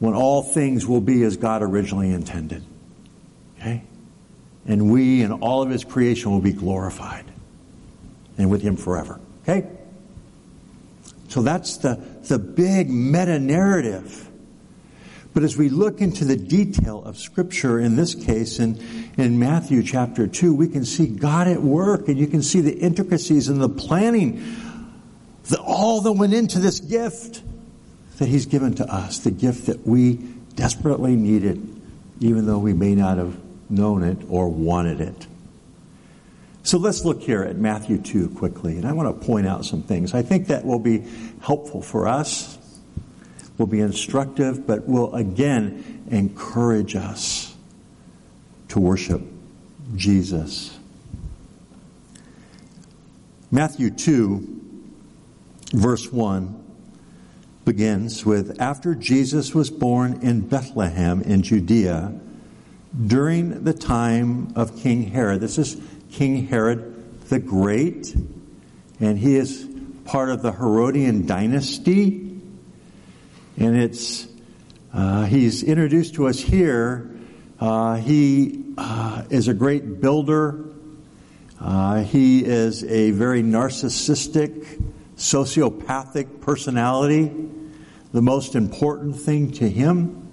When 0.00 0.14
all 0.14 0.42
things 0.42 0.84
will 0.84 1.00
be 1.00 1.22
as 1.22 1.36
God 1.36 1.62
originally 1.62 2.10
intended. 2.10 2.64
Okay? 3.58 3.84
And 4.66 4.90
we 4.90 5.22
and 5.22 5.34
all 5.34 5.62
of 5.62 5.70
His 5.70 5.84
creation 5.84 6.32
will 6.32 6.40
be 6.40 6.52
glorified. 6.52 7.24
And 8.36 8.50
with 8.50 8.62
Him 8.62 8.76
forever. 8.76 9.20
Okay? 9.42 9.68
So 11.28 11.42
that's 11.42 11.76
the, 11.76 11.94
the 12.24 12.38
big 12.40 12.90
meta 12.90 13.38
narrative 13.38 14.27
but 15.38 15.44
as 15.44 15.56
we 15.56 15.68
look 15.68 16.00
into 16.00 16.24
the 16.24 16.34
detail 16.34 17.00
of 17.04 17.16
Scripture, 17.16 17.78
in 17.78 17.94
this 17.94 18.12
case, 18.16 18.58
in, 18.58 18.76
in 19.16 19.38
Matthew 19.38 19.84
chapter 19.84 20.26
2, 20.26 20.52
we 20.52 20.66
can 20.66 20.84
see 20.84 21.06
God 21.06 21.46
at 21.46 21.62
work 21.62 22.08
and 22.08 22.18
you 22.18 22.26
can 22.26 22.42
see 22.42 22.60
the 22.60 22.76
intricacies 22.76 23.48
and 23.48 23.62
the 23.62 23.68
planning, 23.68 24.42
the, 25.44 25.60
all 25.60 26.00
that 26.00 26.10
went 26.10 26.34
into 26.34 26.58
this 26.58 26.80
gift 26.80 27.40
that 28.16 28.26
He's 28.26 28.46
given 28.46 28.74
to 28.74 28.92
us, 28.92 29.20
the 29.20 29.30
gift 29.30 29.66
that 29.66 29.86
we 29.86 30.14
desperately 30.56 31.14
needed, 31.14 31.64
even 32.18 32.46
though 32.46 32.58
we 32.58 32.72
may 32.72 32.96
not 32.96 33.18
have 33.18 33.38
known 33.70 34.02
it 34.02 34.18
or 34.28 34.48
wanted 34.48 35.00
it. 35.00 35.28
So 36.64 36.78
let's 36.78 37.04
look 37.04 37.22
here 37.22 37.44
at 37.44 37.54
Matthew 37.54 37.98
2 37.98 38.30
quickly, 38.30 38.76
and 38.76 38.84
I 38.84 38.92
want 38.92 39.20
to 39.20 39.24
point 39.24 39.46
out 39.46 39.64
some 39.64 39.84
things. 39.84 40.14
I 40.14 40.22
think 40.22 40.48
that 40.48 40.64
will 40.64 40.80
be 40.80 41.06
helpful 41.40 41.80
for 41.80 42.08
us 42.08 42.57
will 43.58 43.66
be 43.66 43.80
instructive, 43.80 44.66
but 44.66 44.88
will 44.88 45.14
again 45.14 46.06
encourage 46.10 46.96
us 46.96 47.54
to 48.68 48.80
worship 48.80 49.20
Jesus. 49.96 50.78
Matthew 53.50 53.90
2, 53.90 54.60
verse 55.72 56.10
1 56.12 56.64
begins 57.64 58.24
with 58.24 58.60
After 58.60 58.94
Jesus 58.94 59.54
was 59.54 59.70
born 59.70 60.20
in 60.22 60.40
Bethlehem 60.40 61.20
in 61.22 61.42
Judea 61.42 62.18
during 63.06 63.64
the 63.64 63.74
time 63.74 64.52
of 64.56 64.78
King 64.78 65.10
Herod. 65.10 65.40
This 65.40 65.58
is 65.58 65.76
King 66.10 66.46
Herod 66.46 66.94
the 67.28 67.38
Great, 67.38 68.14
and 69.00 69.18
he 69.18 69.36
is 69.36 69.68
part 70.04 70.30
of 70.30 70.42
the 70.42 70.52
Herodian 70.52 71.26
dynasty. 71.26 72.27
And 73.58 73.76
it's, 73.76 74.28
uh, 74.94 75.24
he's 75.24 75.64
introduced 75.64 76.14
to 76.14 76.28
us 76.28 76.38
here. 76.38 77.10
Uh, 77.58 77.96
he 77.96 78.64
uh, 78.78 79.24
is 79.30 79.48
a 79.48 79.54
great 79.54 80.00
builder. 80.00 80.64
Uh, 81.60 82.04
he 82.04 82.44
is 82.44 82.84
a 82.84 83.10
very 83.10 83.42
narcissistic, 83.42 84.80
sociopathic 85.16 86.40
personality. 86.40 87.32
The 88.12 88.22
most 88.22 88.54
important 88.54 89.16
thing 89.16 89.50
to 89.52 89.68
him 89.68 90.30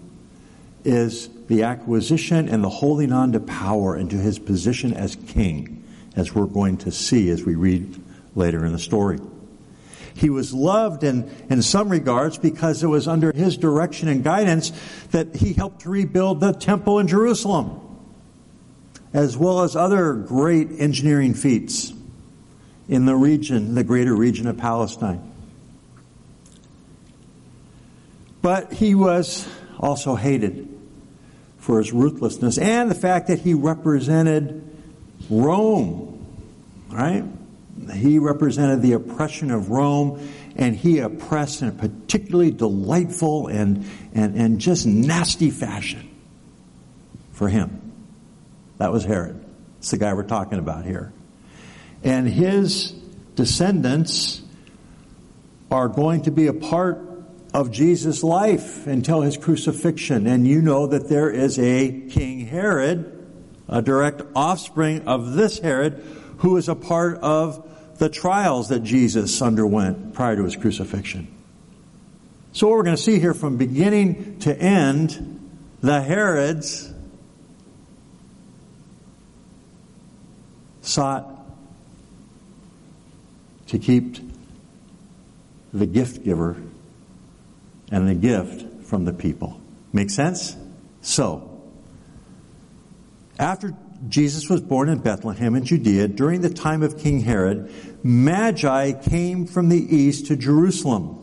is 0.84 1.28
the 1.48 1.64
acquisition 1.64 2.48
and 2.48 2.64
the 2.64 2.70
holding 2.70 3.12
on 3.12 3.32
to 3.32 3.40
power 3.40 3.96
and 3.96 4.08
to 4.12 4.18
his 4.18 4.38
position 4.38 4.94
as 4.94 5.16
king, 5.16 5.84
as 6.16 6.36
we're 6.36 6.46
going 6.46 6.78
to 6.78 6.92
see 6.92 7.32
as 7.32 7.44
we 7.44 7.56
read 7.56 8.00
later 8.36 8.64
in 8.68 8.72
the 8.72 8.78
story. 8.78 9.18
He 10.16 10.30
was 10.30 10.54
loved 10.54 11.04
in, 11.04 11.30
in 11.50 11.62
some 11.62 11.90
regards 11.90 12.38
because 12.38 12.82
it 12.82 12.88
was 12.88 13.08
under 13.08 13.34
his 13.34 13.58
direction 13.58 14.08
and 14.08 14.24
guidance 14.24 14.72
that 15.12 15.36
he 15.36 15.54
helped 15.54 15.82
to 15.82 15.90
rebuild 15.90 16.40
the 16.40 16.54
temple 16.54 17.00
in 17.00 17.08
Jerusalem, 17.08 17.82
as 19.14 19.38
well 19.38 19.62
as 19.62 19.76
other 19.76 20.14
great 20.14 20.70
engineering 20.80 21.34
feats 21.34 21.94
in 22.88 23.06
the 23.06 23.16
region, 23.16 23.76
the 23.76 23.84
greater 23.84 24.16
region 24.16 24.48
of 24.48 24.58
Palestine. 24.58 25.22
But 28.42 28.72
he 28.72 28.96
was 28.96 29.48
also 29.80 30.16
hated 30.16 30.70
for 31.58 31.80
his 31.80 31.92
ruthlessness 31.92 32.58
and 32.58 32.90
the 32.90 32.96
fact 32.96 33.28
that 33.28 33.40
he 33.40 33.54
represented 33.54 34.64
Rome, 35.30 36.26
right? 36.90 37.26
He 37.94 38.20
represented 38.20 38.82
the 38.82 38.94
oppression 38.94 39.52
of 39.52 39.70
Rome 39.70 40.28
and 40.56 40.76
he 40.76 41.00
oppressed 41.00 41.62
in 41.62 41.68
a 41.68 41.72
particularly 41.72 42.52
delightful 42.52 43.48
and, 43.48 43.86
and, 44.14 44.36
and 44.36 44.60
just 44.60 44.86
nasty 44.86 45.52
fashion 45.52 46.10
for 47.34 47.50
him. 47.50 47.92
That 48.78 48.92
was 48.92 49.04
Herod. 49.04 49.44
It's 49.80 49.92
the 49.92 49.98
guy 49.98 50.14
we're 50.14 50.24
talking 50.24 50.58
about 50.58 50.86
here. 50.86 51.12
And 52.04 52.28
his 52.28 52.92
descendants 53.36 54.42
are 55.70 55.90
going 55.90 56.24
to 56.24 56.32
be 56.32 56.48
a 56.48 56.54
part 56.54 57.02
of 57.54 57.72
Jesus' 57.72 58.24
life 58.24 58.88
until 58.88 59.22
his 59.22 59.38
crucifixion. 59.38 60.28
And 60.28 60.48
you 60.48 60.62
know 60.62 60.88
that 60.88 61.10
there 61.10 61.30
is 61.30 61.60
a 61.60 61.90
King 62.10 62.46
Herod, 62.46 63.28
a 63.68 63.82
direct 63.82 64.22
offspring 64.36 65.08
of 65.08 65.34
this 65.34 65.60
Herod, 65.60 66.04
who 66.40 66.58
is 66.58 66.70
a 66.70 66.76
part 66.76 67.18
of 67.20 67.68
the 67.98 68.10
trials 68.10 68.70
that 68.70 68.84
Jesus 68.84 69.42
underwent 69.42 70.14
prior 70.14 70.36
to 70.36 70.44
his 70.44 70.56
crucifixion. 70.56 71.28
So 72.52 72.68
what 72.68 72.78
we're 72.78 72.84
going 72.84 72.96
to 72.96 73.02
see 73.02 73.20
here 73.20 73.34
from 73.34 73.58
beginning 73.58 74.40
to 74.40 74.58
end, 74.58 75.50
the 75.82 76.02
Herods 76.02 76.94
sought 80.82 81.32
to 83.68 83.80
keep 83.80 84.18
the 85.74 85.86
gift 85.86 86.24
giver 86.24 86.56
and 87.92 88.08
the 88.08 88.16
gift 88.16 88.86
from 88.86 89.06
the 89.06 89.14
people. 89.14 89.60
Make 89.92 90.10
sense? 90.10 90.56
So, 91.02 91.62
after 93.38 93.76
Jesus 94.08 94.50
was 94.50 94.62
born 94.62 94.90
in 94.90 95.00
Bethlehem 95.00 95.56
in 95.56 95.66
Judea 95.66 96.08
during 96.08 96.42
the 96.42 96.50
time 96.50 96.84
of 96.84 96.98
King 96.98 97.22
Herod, 97.22 97.72
Magi 98.04 98.94
came 98.94 99.46
from 99.48 99.70
the 99.70 99.96
east 99.96 100.28
to 100.28 100.36
Jerusalem. 100.36 101.22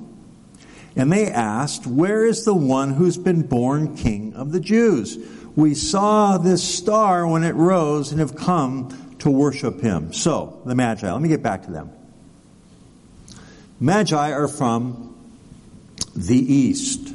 And 0.97 1.13
they 1.13 1.29
asked, 1.29 1.87
Where 1.87 2.27
is 2.27 2.45
the 2.45 2.55
one 2.55 2.95
who's 2.95 3.17
been 3.17 3.43
born 3.43 3.97
king 3.97 4.35
of 4.35 4.53
the 4.53 4.61
Jews? 4.61 5.19
We 5.55 5.75
saw 5.75 6.39
this 6.39 6.63
star 6.63 7.27
when 7.27 7.45
it 7.45 7.55
rose 7.55 8.11
and 8.11 8.21
have 8.21 8.35
come 8.35 9.17
to 9.21 9.31
worship 9.31 9.81
him. 9.81 10.13
So, 10.13 10.61
the 10.67 10.75
Magi, 10.75 11.11
let 11.11 11.21
me 11.21 11.29
get 11.29 11.43
back 11.43 11.65
to 11.65 11.71
them. 11.71 11.91
Magi 13.81 14.33
are 14.33 14.49
from 14.49 15.17
the 16.15 16.37
east, 16.37 17.15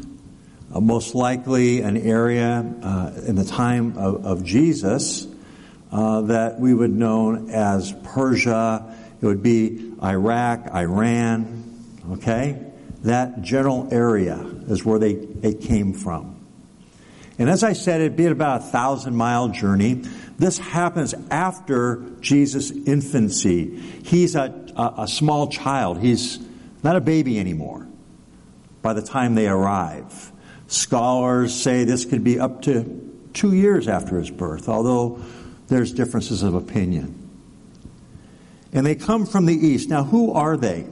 uh, 0.74 0.79
most 0.79 1.13
likely 1.13 1.81
an 1.81 1.97
area 1.97 2.65
uh, 2.81 3.12
in 3.25 3.36
the 3.36 3.45
time 3.45 3.97
of, 3.97 4.25
of 4.25 4.43
Jesus 4.43 5.26
uh, 5.91 6.22
that 6.22 6.60
we 6.60 6.74
would 6.74 6.91
know 6.91 7.48
as 7.50 7.94
Persia. 8.03 8.96
It 9.22 9.25
would 9.25 9.44
be 9.44 9.94
Iraq, 10.03 10.74
Iran, 10.74 11.86
okay? 12.13 12.63
That 13.03 13.41
general 13.41 13.88
area 13.91 14.38
is 14.67 14.84
where 14.84 15.00
they, 15.00 15.15
they 15.15 15.53
came 15.53 15.94
from. 15.94 16.36
And 17.39 17.50
as 17.50 17.63
I 17.63 17.74
said, 17.74 18.01
it'd 18.01 18.17
be 18.17 18.25
about 18.25 18.62
a 18.62 18.63
thousand 18.65 19.15
mile 19.15 19.50
journey. 19.50 20.03
This 20.38 20.58
happens 20.58 21.13
after 21.29 22.03
Jesus' 22.20 22.72
infancy. 22.72 23.77
He's 24.03 24.36
a, 24.36 24.65
a, 24.75 25.03
a 25.03 25.08
small 25.08 25.48
child. 25.48 26.00
He's 26.00 26.39
not 26.84 26.96
a 26.96 27.01
baby 27.01 27.39
anymore 27.39 27.88
by 28.82 28.94
the 28.94 29.01
time 29.01 29.36
they 29.36 29.48
arrive. 29.48 30.32
Scholars 30.67 31.53
say 31.53 31.84
this 31.84 32.06
could 32.06 32.24
be 32.24 32.39
up 32.39 32.63
to 32.63 33.13
two 33.34 33.53
years 33.53 33.88
after 33.88 34.17
his 34.17 34.32
birth, 34.32 34.67
although 34.67 35.20
there's 35.67 35.91
differences 35.91 36.43
of 36.43 36.55
opinion. 36.55 37.24
And 38.74 38.86
they 38.86 38.95
come 38.95 39.25
from 39.25 39.45
the 39.45 39.56
east. 39.56 39.89
Now, 39.89 40.03
who 40.03 40.34
are 40.34 40.58
they? 40.58 40.88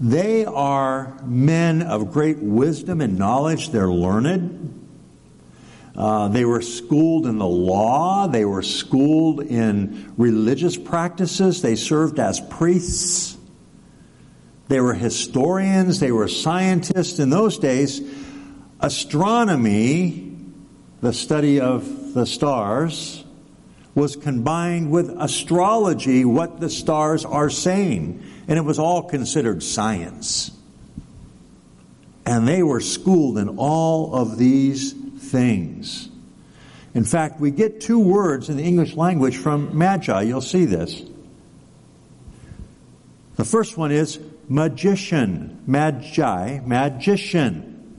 They 0.00 0.44
are 0.44 1.16
men 1.24 1.82
of 1.82 2.12
great 2.12 2.38
wisdom 2.38 3.00
and 3.00 3.18
knowledge. 3.18 3.70
They're 3.70 3.92
learned. 3.92 4.80
Uh, 5.94 6.28
they 6.28 6.44
were 6.44 6.62
schooled 6.62 7.26
in 7.26 7.38
the 7.38 7.46
law. 7.46 8.26
They 8.26 8.44
were 8.44 8.62
schooled 8.62 9.42
in 9.42 10.12
religious 10.16 10.76
practices. 10.76 11.62
They 11.62 11.76
served 11.76 12.18
as 12.18 12.40
priests. 12.40 13.36
They 14.68 14.80
were 14.80 14.94
historians. 14.94 16.00
They 16.00 16.12
were 16.12 16.28
scientists. 16.28 17.18
In 17.18 17.30
those 17.30 17.58
days, 17.58 18.00
astronomy, 18.80 20.36
the 21.00 21.12
study 21.12 21.60
of 21.60 22.01
the 22.14 22.26
stars, 22.26 23.24
was 23.94 24.16
combined 24.16 24.90
with 24.90 25.10
astrology, 25.18 26.24
what 26.24 26.60
the 26.60 26.70
stars 26.70 27.24
are 27.24 27.50
saying. 27.50 28.22
And 28.48 28.58
it 28.58 28.62
was 28.62 28.78
all 28.78 29.02
considered 29.02 29.62
science. 29.62 30.50
And 32.24 32.48
they 32.48 32.62
were 32.62 32.80
schooled 32.80 33.38
in 33.38 33.56
all 33.58 34.14
of 34.14 34.38
these 34.38 34.92
things. 34.92 36.08
In 36.94 37.04
fact, 37.04 37.40
we 37.40 37.50
get 37.50 37.80
two 37.80 37.98
words 37.98 38.48
in 38.48 38.56
the 38.56 38.62
English 38.62 38.96
language 38.96 39.36
from 39.36 39.76
magi. 39.76 40.22
You'll 40.22 40.40
see 40.40 40.64
this. 40.64 41.02
The 43.36 43.44
first 43.44 43.76
one 43.76 43.90
is 43.90 44.20
magician, 44.48 45.62
magi, 45.66 46.60
magician, 46.64 47.98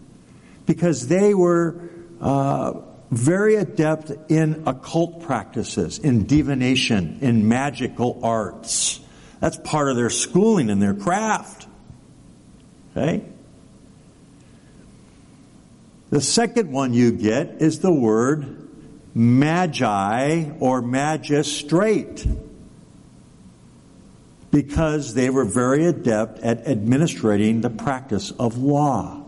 because 0.66 1.08
they 1.08 1.34
were 1.34 1.90
uh, 2.22 2.74
very 3.16 3.56
adept 3.56 4.12
in 4.30 4.64
occult 4.66 5.24
practices, 5.24 6.00
in 6.00 6.26
divination, 6.26 7.20
in 7.22 7.48
magical 7.48 8.20
arts. 8.24 9.00
That's 9.40 9.58
part 9.58 9.90
of 9.90 9.96
their 9.96 10.10
schooling 10.10 10.70
and 10.70 10.82
their 10.82 10.94
craft. 10.94 11.68
Okay? 12.92 13.26
The 16.10 16.22
second 16.22 16.72
one 16.72 16.94
you 16.94 17.12
get 17.12 17.62
is 17.62 17.80
the 17.80 17.92
word 17.92 18.70
magi 19.16 20.52
or 20.60 20.82
magistrate 20.82 22.26
because 24.52 25.16
they 25.16 25.32
were 25.32 25.46
very 25.46 25.86
adept 25.86 26.40
at 26.40 26.68
administrating 26.68 27.62
the 27.62 27.70
practice 27.72 28.32
of 28.32 28.58
law 28.58 29.26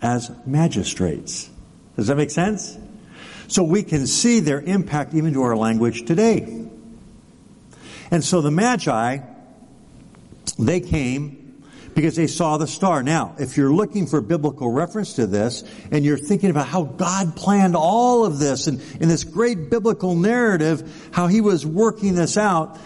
as 0.00 0.30
magistrates. 0.46 1.50
Does 1.96 2.06
that 2.06 2.16
make 2.16 2.30
sense? 2.30 2.78
So 3.48 3.62
we 3.62 3.82
can 3.82 4.06
see 4.06 4.40
their 4.40 4.60
impact 4.60 5.14
even 5.14 5.32
to 5.32 5.42
our 5.42 5.56
language 5.56 6.04
today. 6.04 6.68
And 8.10 8.24
so 8.24 8.40
the 8.40 8.50
Magi, 8.50 9.18
they 10.58 10.80
came 10.80 11.62
because 11.94 12.14
they 12.14 12.26
saw 12.26 12.58
the 12.58 12.66
star. 12.66 13.02
Now, 13.02 13.34
if 13.38 13.56
you're 13.56 13.72
looking 13.72 14.06
for 14.06 14.20
biblical 14.20 14.70
reference 14.70 15.14
to 15.14 15.26
this 15.26 15.64
and 15.90 16.04
you're 16.04 16.18
thinking 16.18 16.50
about 16.50 16.68
how 16.68 16.84
God 16.84 17.34
planned 17.34 17.74
all 17.74 18.24
of 18.24 18.38
this 18.38 18.66
and 18.66 18.80
in 19.00 19.08
this 19.08 19.24
great 19.24 19.70
biblical 19.70 20.14
narrative, 20.14 21.10
how 21.12 21.26
he 21.26 21.40
was 21.40 21.66
working 21.66 22.14
this 22.14 22.36
out 22.36 22.78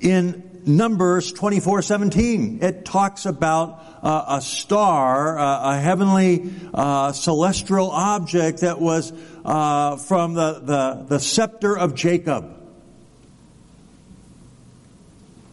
in 0.00 0.51
Numbers 0.66 1.32
24:17. 1.32 2.62
It 2.62 2.84
talks 2.84 3.26
about 3.26 3.82
uh, 4.02 4.36
a 4.36 4.40
star, 4.40 5.38
uh, 5.38 5.74
a 5.74 5.78
heavenly 5.78 6.52
uh, 6.72 7.12
celestial 7.12 7.90
object 7.90 8.60
that 8.60 8.80
was 8.80 9.12
uh, 9.44 9.96
from 9.96 10.34
the, 10.34 10.60
the, 10.60 11.04
the 11.08 11.18
scepter 11.20 11.76
of 11.76 11.94
Jacob. 11.94 12.58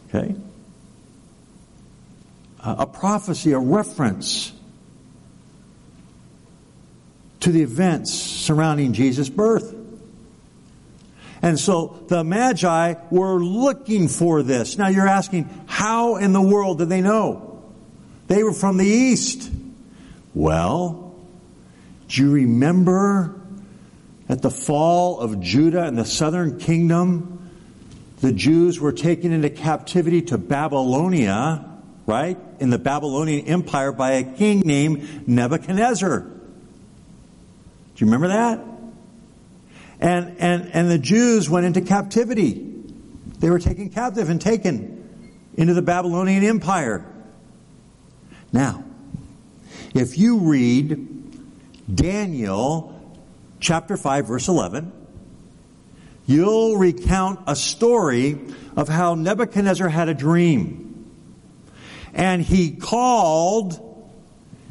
Okay? 0.08 0.34
a 2.62 2.86
prophecy, 2.86 3.52
a 3.52 3.58
reference 3.58 4.52
to 7.40 7.50
the 7.50 7.62
events 7.62 8.12
surrounding 8.12 8.92
Jesus' 8.92 9.30
birth. 9.30 9.74
And 11.42 11.58
so 11.58 12.04
the 12.08 12.22
Magi 12.22 12.94
were 13.10 13.42
looking 13.42 14.08
for 14.08 14.42
this. 14.42 14.76
Now 14.76 14.88
you're 14.88 15.08
asking, 15.08 15.48
how 15.66 16.16
in 16.16 16.32
the 16.32 16.42
world 16.42 16.78
did 16.78 16.88
they 16.88 17.00
know? 17.00 17.62
They 18.26 18.42
were 18.42 18.52
from 18.52 18.76
the 18.76 18.86
east. 18.86 19.50
Well, 20.34 21.14
do 22.08 22.22
you 22.22 22.30
remember 22.30 23.40
at 24.28 24.42
the 24.42 24.50
fall 24.50 25.18
of 25.18 25.40
Judah 25.40 25.84
and 25.84 25.98
the 25.98 26.04
southern 26.04 26.58
kingdom, 26.60 27.50
the 28.20 28.32
Jews 28.32 28.78
were 28.78 28.92
taken 28.92 29.32
into 29.32 29.50
captivity 29.50 30.22
to 30.22 30.38
Babylonia, 30.38 31.64
right? 32.06 32.38
In 32.60 32.70
the 32.70 32.78
Babylonian 32.78 33.46
Empire 33.46 33.92
by 33.92 34.12
a 34.12 34.22
king 34.22 34.60
named 34.60 35.26
Nebuchadnezzar. 35.26 36.20
Do 36.20 36.30
you 37.96 38.06
remember 38.06 38.28
that? 38.28 38.60
And, 40.00 40.36
and, 40.38 40.70
and 40.72 40.90
the 40.90 40.98
Jews 40.98 41.48
went 41.48 41.66
into 41.66 41.82
captivity. 41.82 42.66
They 43.38 43.50
were 43.50 43.58
taken 43.58 43.90
captive 43.90 44.30
and 44.30 44.40
taken 44.40 45.08
into 45.54 45.74
the 45.74 45.82
Babylonian 45.82 46.42
Empire. 46.42 47.04
Now, 48.52 48.84
If 49.94 50.18
you 50.18 50.38
read 50.38 51.06
Daniel 51.92 52.96
chapter 53.58 53.96
5 53.96 54.26
verse 54.28 54.46
11, 54.46 54.92
you'll 56.26 56.76
recount 56.76 57.40
a 57.48 57.56
story 57.56 58.38
of 58.76 58.88
how 58.88 59.14
Nebuchadnezzar 59.14 59.88
had 59.88 60.08
a 60.08 60.14
dream. 60.14 61.10
And 62.14 62.40
he 62.40 62.72
called 62.72 63.78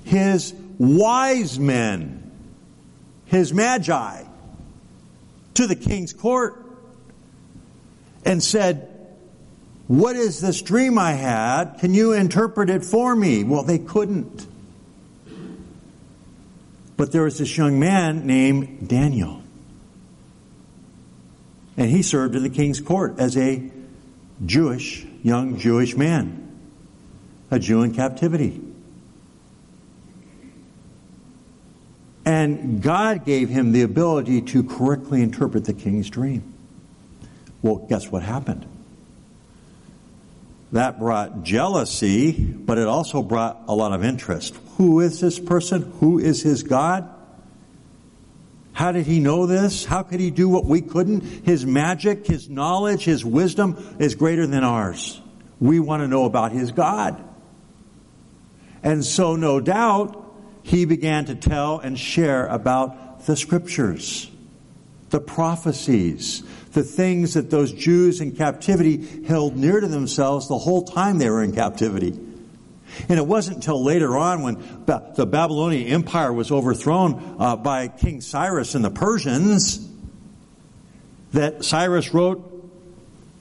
his 0.05 0.53
wise 0.77 1.59
men, 1.59 2.31
his 3.25 3.53
magi, 3.53 4.23
to 5.55 5.67
the 5.67 5.75
king's 5.75 6.13
court 6.13 6.65
and 8.25 8.41
said, 8.41 8.87
What 9.87 10.15
is 10.15 10.41
this 10.41 10.61
dream 10.61 10.97
I 10.97 11.13
had? 11.13 11.79
Can 11.79 11.93
you 11.93 12.13
interpret 12.13 12.69
it 12.69 12.83
for 12.83 13.15
me? 13.15 13.43
Well, 13.43 13.63
they 13.63 13.79
couldn't. 13.79 14.47
But 16.97 17.11
there 17.11 17.23
was 17.23 17.37
this 17.37 17.57
young 17.57 17.79
man 17.79 18.27
named 18.27 18.89
Daniel. 18.89 19.41
And 21.77 21.89
he 21.89 22.01
served 22.01 22.35
in 22.35 22.43
the 22.43 22.49
king's 22.49 22.81
court 22.81 23.19
as 23.19 23.37
a 23.37 23.71
Jewish, 24.45 25.05
young 25.23 25.57
Jewish 25.57 25.95
man, 25.95 26.59
a 27.49 27.57
Jew 27.57 27.83
in 27.83 27.93
captivity. 27.93 28.61
And 32.29 32.79
God 32.79 33.25
gave 33.25 33.49
him 33.49 33.71
the 33.71 33.81
ability 33.81 34.43
to 34.53 34.61
correctly 34.61 35.23
interpret 35.23 35.65
the 35.65 35.73
king's 35.73 36.11
dream. 36.11 36.53
Well, 37.63 37.77
guess 37.89 38.11
what 38.11 38.21
happened? 38.21 38.67
That 40.71 40.99
brought 40.99 41.41
jealousy, 41.41 42.33
but 42.33 42.77
it 42.77 42.85
also 42.87 43.23
brought 43.23 43.63
a 43.67 43.73
lot 43.73 43.93
of 43.93 44.03
interest. 44.03 44.55
Who 44.77 44.99
is 44.99 45.19
this 45.19 45.39
person? 45.39 45.91
Who 46.01 46.19
is 46.19 46.43
his 46.43 46.61
God? 46.61 47.09
How 48.73 48.91
did 48.91 49.07
he 49.07 49.19
know 49.19 49.47
this? 49.47 49.83
How 49.83 50.03
could 50.03 50.19
he 50.19 50.29
do 50.29 50.47
what 50.47 50.65
we 50.65 50.81
couldn't? 50.81 51.21
His 51.21 51.65
magic, 51.65 52.27
his 52.27 52.47
knowledge, 52.47 53.05
his 53.05 53.25
wisdom 53.25 53.75
is 53.97 54.13
greater 54.13 54.45
than 54.45 54.63
ours. 54.63 55.19
We 55.59 55.79
want 55.79 56.03
to 56.03 56.07
know 56.07 56.25
about 56.25 56.51
his 56.51 56.71
God. 56.73 57.23
And 58.83 59.03
so, 59.03 59.35
no 59.35 59.59
doubt, 59.59 60.28
he 60.69 60.85
began 60.85 61.25
to 61.25 61.33
tell 61.33 61.79
and 61.79 61.97
share 61.97 62.45
about 62.45 63.25
the 63.25 63.35
scriptures, 63.35 64.29
the 65.09 65.19
prophecies, 65.19 66.43
the 66.73 66.83
things 66.83 67.33
that 67.33 67.49
those 67.49 67.71
Jews 67.71 68.21
in 68.21 68.33
captivity 68.33 69.23
held 69.25 69.57
near 69.57 69.79
to 69.79 69.87
themselves 69.87 70.47
the 70.47 70.59
whole 70.59 70.83
time 70.83 71.17
they 71.17 71.27
were 71.27 71.41
in 71.41 71.53
captivity. 71.53 72.11
And 72.11 73.17
it 73.17 73.25
wasn't 73.25 73.57
until 73.57 73.83
later 73.83 74.15
on 74.15 74.43
when 74.43 74.85
the 74.85 75.25
Babylonian 75.25 75.87
Empire 75.87 76.31
was 76.31 76.51
overthrown 76.51 77.37
uh, 77.39 77.55
by 77.55 77.87
King 77.87 78.21
Cyrus 78.21 78.75
and 78.75 78.85
the 78.85 78.91
Persians 78.91 79.89
that 81.33 81.65
Cyrus 81.65 82.13
wrote, 82.13 82.45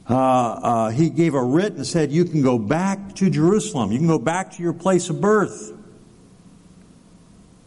uh, 0.09 0.15
uh, 0.17 0.91
he 0.91 1.11
gave 1.11 1.35
a 1.35 1.43
writ 1.43 1.75
and 1.75 1.87
said, 1.87 2.11
You 2.11 2.25
can 2.25 2.41
go 2.41 2.59
back 2.59 3.17
to 3.17 3.29
Jerusalem. 3.29 3.93
You 3.93 3.99
can 3.99 4.07
go 4.07 4.19
back 4.19 4.53
to 4.53 4.63
your 4.63 4.73
place 4.73 5.11
of 5.11 5.21
birth. 5.21 5.75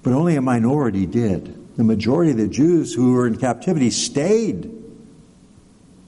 But 0.04 0.14
only 0.14 0.36
a 0.36 0.42
minority 0.42 1.06
did. 1.06 1.78
The 1.78 1.84
majority 1.84 2.32
of 2.32 2.38
the 2.38 2.48
Jews 2.48 2.94
who 2.94 3.14
were 3.14 3.28
in 3.28 3.38
captivity 3.38 3.90
stayed. 3.92 4.72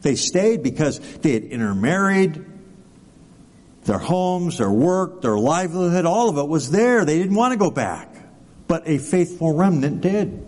They 0.01 0.15
stayed 0.15 0.63
because 0.63 0.99
they 1.17 1.33
had 1.33 1.43
intermarried. 1.43 2.43
Their 3.85 3.99
homes, 3.99 4.57
their 4.57 4.71
work, 4.71 5.21
their 5.21 5.37
livelihood, 5.37 6.05
all 6.05 6.29
of 6.29 6.37
it 6.37 6.47
was 6.47 6.71
there. 6.71 7.05
They 7.05 7.17
didn't 7.17 7.35
want 7.35 7.53
to 7.53 7.57
go 7.57 7.69
back. 7.69 8.09
But 8.67 8.87
a 8.87 8.97
faithful 8.97 9.53
remnant 9.53 10.01
did. 10.01 10.45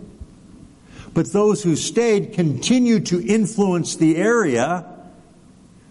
But 1.14 1.32
those 1.32 1.62
who 1.62 1.76
stayed 1.76 2.34
continued 2.34 3.06
to 3.06 3.26
influence 3.26 3.96
the 3.96 4.16
area 4.16 4.84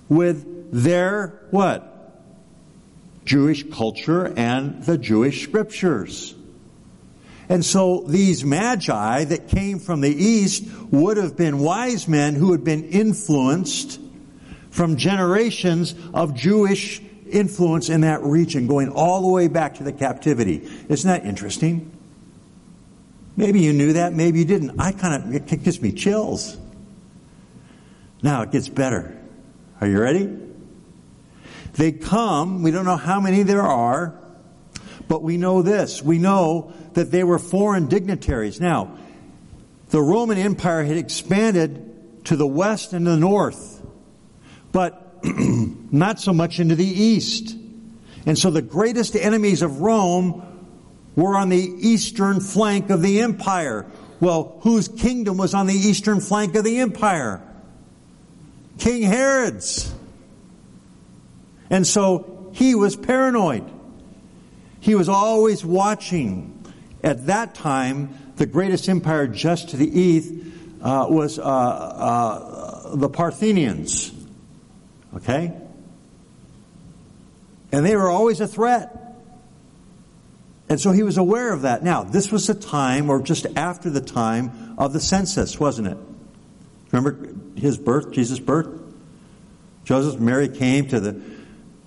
with 0.07 0.71
their 0.71 1.39
what? 1.49 1.91
Jewish 3.25 3.67
culture 3.71 4.31
and 4.37 4.83
the 4.83 4.99
Jewish 4.99 5.43
scriptures. 5.43 6.34
And 7.47 7.63
so 7.63 8.03
these 8.07 8.43
magi 8.43 9.23
that 9.25 9.47
came 9.47 9.79
from 9.79 10.01
the 10.01 10.09
east 10.09 10.63
would 10.91 11.17
have 11.17 11.37
been 11.37 11.59
wise 11.59 12.07
men 12.07 12.35
who 12.35 12.51
had 12.51 12.63
been 12.63 12.85
influenced 12.85 13.99
from 14.71 14.97
generations 14.97 15.95
of 16.13 16.33
Jewish 16.33 17.01
influence 17.29 17.89
in 17.89 18.01
that 18.01 18.23
region, 18.23 18.67
going 18.67 18.89
all 18.89 19.21
the 19.21 19.27
way 19.27 19.47
back 19.47 19.75
to 19.75 19.83
the 19.83 19.93
captivity. 19.93 20.67
Isn't 20.89 21.07
that 21.07 21.25
interesting? 21.25 21.91
Maybe 23.37 23.61
you 23.61 23.73
knew 23.73 23.93
that, 23.93 24.13
maybe 24.13 24.39
you 24.39 24.45
didn't. 24.45 24.79
I 24.79 24.91
kind 24.91 25.35
of, 25.35 25.51
it 25.51 25.63
gives 25.63 25.81
me 25.81 25.91
chills. 25.91 26.57
Now 28.21 28.41
it 28.43 28.51
gets 28.51 28.69
better. 28.69 29.17
Are 29.81 29.87
you 29.87 29.99
ready? 29.99 30.35
They 31.73 31.91
come, 31.91 32.63
we 32.63 32.71
don't 32.71 32.85
know 32.85 32.95
how 32.95 33.19
many 33.19 33.43
there 33.43 33.61
are, 33.61 34.17
but 35.07 35.21
we 35.21 35.37
know 35.37 35.61
this. 35.61 36.01
We 36.01 36.17
know 36.17 36.73
that 36.93 37.11
they 37.11 37.23
were 37.23 37.39
foreign 37.39 37.87
dignitaries. 37.87 38.59
Now, 38.59 38.97
the 39.89 40.01
Roman 40.01 40.37
Empire 40.37 40.83
had 40.83 40.97
expanded 40.97 42.25
to 42.25 42.35
the 42.35 42.47
west 42.47 42.93
and 42.93 43.05
the 43.05 43.17
north, 43.17 43.81
but 44.71 45.19
not 45.23 46.19
so 46.19 46.33
much 46.33 46.59
into 46.59 46.75
the 46.75 46.85
east. 46.85 47.55
And 48.25 48.37
so 48.37 48.49
the 48.49 48.61
greatest 48.61 49.15
enemies 49.15 49.61
of 49.61 49.81
Rome 49.81 50.41
were 51.15 51.37
on 51.37 51.49
the 51.49 51.57
eastern 51.57 52.39
flank 52.39 52.89
of 52.89 53.01
the 53.01 53.21
empire. 53.21 53.85
Well, 54.19 54.57
whose 54.61 54.87
kingdom 54.87 55.37
was 55.37 55.53
on 55.53 55.67
the 55.67 55.73
eastern 55.73 56.19
flank 56.19 56.55
of 56.55 56.63
the 56.63 56.79
empire? 56.79 57.41
King 58.79 59.03
Herod's. 59.03 59.93
And 61.69 61.85
so 61.85 62.51
he 62.53 62.75
was 62.75 62.95
paranoid. 62.95 63.71
He 64.85 64.93
was 64.93 65.09
always 65.09 65.65
watching. 65.65 66.63
At 67.03 67.25
that 67.25 67.55
time, 67.55 68.33
the 68.35 68.45
greatest 68.45 68.87
empire 68.87 69.25
just 69.25 69.69
to 69.69 69.77
the 69.77 69.99
east 69.99 70.31
uh, 70.79 71.07
was 71.09 71.39
uh, 71.39 71.41
uh, 71.41 72.95
the 72.95 73.09
Parthians. 73.09 74.13
Okay? 75.15 75.51
And 77.71 77.83
they 77.83 77.95
were 77.95 78.11
always 78.11 78.41
a 78.41 78.47
threat. 78.47 79.15
And 80.69 80.79
so 80.79 80.91
he 80.91 81.01
was 81.01 81.17
aware 81.17 81.51
of 81.51 81.63
that. 81.63 81.83
Now, 81.83 82.03
this 82.03 82.31
was 82.31 82.45
the 82.45 82.53
time, 82.53 83.09
or 83.09 83.23
just 83.23 83.47
after 83.55 83.89
the 83.89 84.01
time, 84.01 84.75
of 84.77 84.93
the 84.93 84.99
census, 84.99 85.59
wasn't 85.59 85.87
it? 85.87 85.97
Remember 86.91 87.33
his 87.55 87.79
birth, 87.79 88.11
Jesus' 88.11 88.37
birth? 88.37 88.69
Joseph 89.83 90.21
Mary 90.21 90.47
came 90.47 90.87
to 90.89 90.99
the 90.99 91.34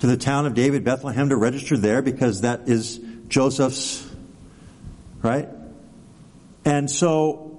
to 0.01 0.07
the 0.07 0.17
town 0.17 0.47
of 0.47 0.55
David, 0.55 0.85
Bethlehem, 0.85 1.29
to 1.31 1.37
register 1.37 1.77
there 1.77 2.03
because 2.03 2.43
that 2.43 2.69
is 2.69 3.01
Joseph's, 3.29 4.09
right? 5.23 5.49
And 6.65 6.91
so, 6.91 7.59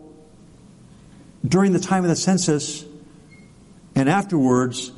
during 1.46 1.74
the 1.74 1.80
time 1.80 2.04
of 2.04 2.10
the 2.10 2.16
census 2.16 2.86
and 3.96 4.10
afterwards, 4.10 4.92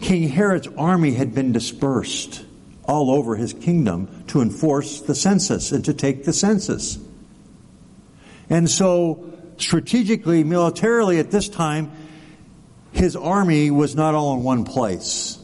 King 0.00 0.28
Herod's 0.28 0.68
army 0.76 1.12
had 1.12 1.34
been 1.34 1.52
dispersed 1.52 2.44
all 2.84 3.10
over 3.10 3.36
his 3.36 3.52
kingdom 3.52 4.24
to 4.28 4.40
enforce 4.40 5.00
the 5.00 5.14
census 5.14 5.72
and 5.72 5.84
to 5.86 5.94
take 5.94 6.24
the 6.24 6.32
census. 6.32 6.98
And 8.48 8.70
so, 8.70 9.32
strategically, 9.56 10.44
militarily 10.44 11.18
at 11.18 11.30
this 11.30 11.48
time, 11.48 11.90
his 12.92 13.16
army 13.16 13.70
was 13.70 13.96
not 13.96 14.14
all 14.14 14.34
in 14.34 14.44
one 14.44 14.64
place 14.64 15.35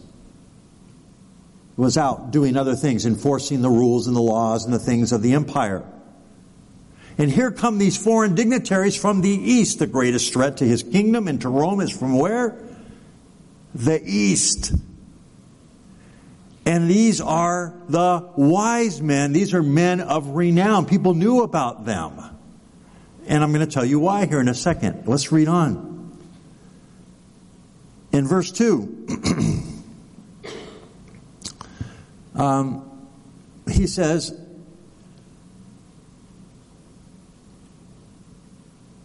was 1.77 1.97
out 1.97 2.31
doing 2.31 2.57
other 2.57 2.75
things, 2.75 3.07
enforcing 3.07 3.63
the 3.63 3.71
rules 3.71 4.07
and 4.07 4.15
the 4.15 4.21
laws 4.21 4.65
and 4.65 4.75
the 4.75 4.79
things 4.79 5.13
of 5.13 5.23
the 5.23 5.33
empire. 5.33 5.85
And 7.19 7.31
here 7.31 7.51
come 7.51 7.79
these 7.79 7.97
foreign 7.97 8.35
dignitaries 8.35 8.97
from 8.97 9.21
the 9.21 9.31
east. 9.31 9.79
The 9.79 9.87
greatest 9.87 10.33
threat 10.33 10.59
to 10.59 10.65
his 10.65 10.83
kingdom 10.83 11.29
and 11.29 11.41
to 11.43 11.49
Rome 11.49 11.81
is 11.81 11.97
from 11.97 12.19
where? 12.19 12.59
The 13.75 14.03
east. 14.05 14.73
And 16.65 16.89
these 16.89 17.21
are 17.21 17.75
the 17.89 18.31
wise 18.37 19.03
men. 19.03 19.33
These 19.33 19.53
are 19.53 19.63
men 19.63 20.01
of 20.01 20.29
renown. 20.29 20.87
People 20.87 21.15
knew 21.15 21.43
about 21.43 21.85
them. 21.85 22.19
And 23.27 23.43
I'm 23.43 23.53
going 23.53 23.67
to 23.67 23.73
tell 23.73 23.85
you 23.85 23.99
why 23.99 24.27
here 24.27 24.41
in 24.41 24.49
a 24.49 24.55
second. 24.55 25.07
Let's 25.07 25.33
read 25.33 25.49
on. 25.49 26.19
In 28.13 28.27
verse 28.27 28.51
2. 28.53 29.69
Um, 32.35 33.09
he 33.71 33.87
says, 33.87 34.39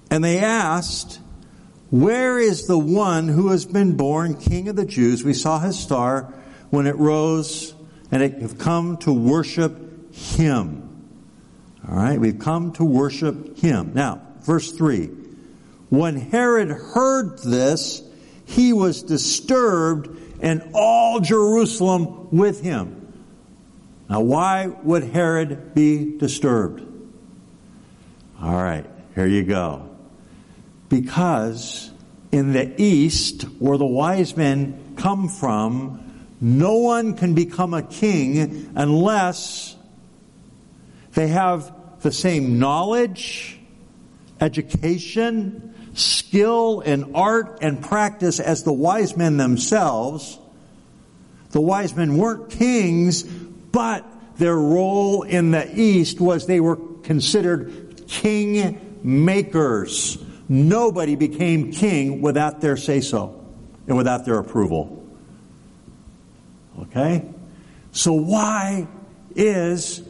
and 0.10 0.24
they 0.24 0.40
asked, 0.40 1.20
Where 1.90 2.40
is 2.40 2.68
the 2.68 2.78
one 2.78 3.28
who 3.28 3.50
has 3.50 3.66
been 3.66 3.98
born 3.98 4.36
King 4.36 4.70
of 4.70 4.76
the 4.76 4.86
Jews? 4.86 5.24
We 5.24 5.34
saw 5.34 5.60
his 5.60 5.78
star 5.78 6.34
when 6.70 6.88
it 6.88 6.96
rose 6.96 7.74
and 8.12 8.24
it 8.24 8.42
have 8.42 8.58
come 8.58 8.98
to 8.98 9.12
worship 9.12 10.14
him. 10.14 10.84
All 11.88 11.96
right, 11.96 12.20
we've 12.20 12.40
come 12.40 12.72
to 12.74 12.84
worship 12.84 13.58
him. 13.58 13.92
Now, 13.94 14.22
verse 14.42 14.72
3. 14.72 15.10
When 15.90 16.18
Herod 16.18 16.70
heard 16.70 17.40
this, 17.40 18.02
he 18.46 18.74
was 18.74 19.04
disturbed 19.04 20.18
and 20.42 20.72
all 20.74 21.20
Jerusalem 21.20 22.30
with 22.32 22.62
him. 22.62 23.07
Now, 24.10 24.22
why 24.22 24.68
would 24.68 25.04
Herod 25.04 25.74
be 25.74 26.18
disturbed? 26.18 26.82
All 28.42 28.56
right, 28.56 28.86
here 29.16 29.26
you 29.26 29.44
go. 29.44 29.90
Because 30.90 31.92
in 32.32 32.54
the 32.54 32.82
east, 32.82 33.44
where 33.60 33.78
the 33.78 33.86
wise 33.86 34.38
men 34.38 34.96
come 34.96 35.28
from, 35.28 36.26
no 36.40 36.78
one 36.78 37.16
can 37.16 37.34
become 37.34 37.74
a 37.74 37.82
king 37.82 38.72
unless 38.76 39.76
they 41.14 41.28
have 41.28 41.74
the 42.02 42.12
same 42.12 42.60
knowledge, 42.60 43.60
education, 44.40 45.74
skill, 45.96 46.82
and 46.82 47.16
art 47.16 47.58
and 47.62 47.82
practice 47.82 48.40
as 48.40 48.64
the 48.64 48.72
wise 48.72 49.18
men 49.18 49.38
themselves. 49.38 50.38
The 51.52 51.62
wise 51.62 51.96
men 51.96 52.18
weren't 52.18 52.52
kings, 52.52 53.24
but 53.72 54.06
their 54.38 54.56
role 54.56 55.24
in 55.24 55.52
the 55.52 55.80
East 55.80 56.20
was 56.20 56.46
they 56.46 56.60
were 56.60 56.78
considered 57.04 58.04
king 58.08 59.00
makers. 59.04 60.18
Nobody 60.50 61.16
became 61.16 61.72
king 61.72 62.22
without 62.22 62.62
their 62.62 62.78
say 62.78 63.02
so 63.02 63.44
and 63.88 63.98
without 63.98 64.26
their 64.26 64.38
approval. 64.38 65.06
Okay? 66.80 67.28
So 67.92 68.14
why 68.14 68.88
is 69.36 70.02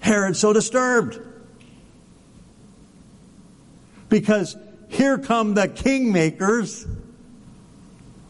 Herod 0.00 0.36
so 0.36 0.52
disturbed? 0.52 1.20
Because 4.08 4.56
here 4.88 5.18
come 5.18 5.54
the 5.54 5.68
kingmakers 5.68 6.88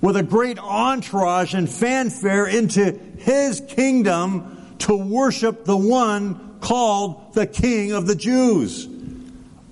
with 0.04 0.18
a 0.18 0.22
great 0.22 0.58
entourage 0.58 1.54
and 1.54 1.66
fanfare 1.66 2.46
into 2.46 2.92
his 3.20 3.62
kingdom 3.68 4.76
to 4.78 4.94
worship 4.94 5.64
the 5.64 5.74
one 5.74 6.58
called 6.60 7.32
the 7.32 7.46
King 7.46 7.92
of 7.92 8.06
the 8.06 8.14
Jews. 8.14 8.86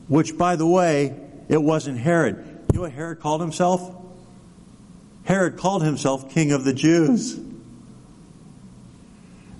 Which, 0.08 0.38
by 0.38 0.56
the 0.56 0.66
way, 0.66 1.14
it 1.50 1.62
wasn't 1.62 1.98
Herod. 1.98 2.36
You 2.72 2.76
know 2.76 2.80
what 2.80 2.92
Herod 2.92 3.20
called 3.20 3.42
himself? 3.42 3.94
Herod 5.24 5.58
called 5.58 5.82
himself 5.82 6.30
King 6.30 6.52
of 6.52 6.64
the 6.64 6.72
Jews. 6.72 7.38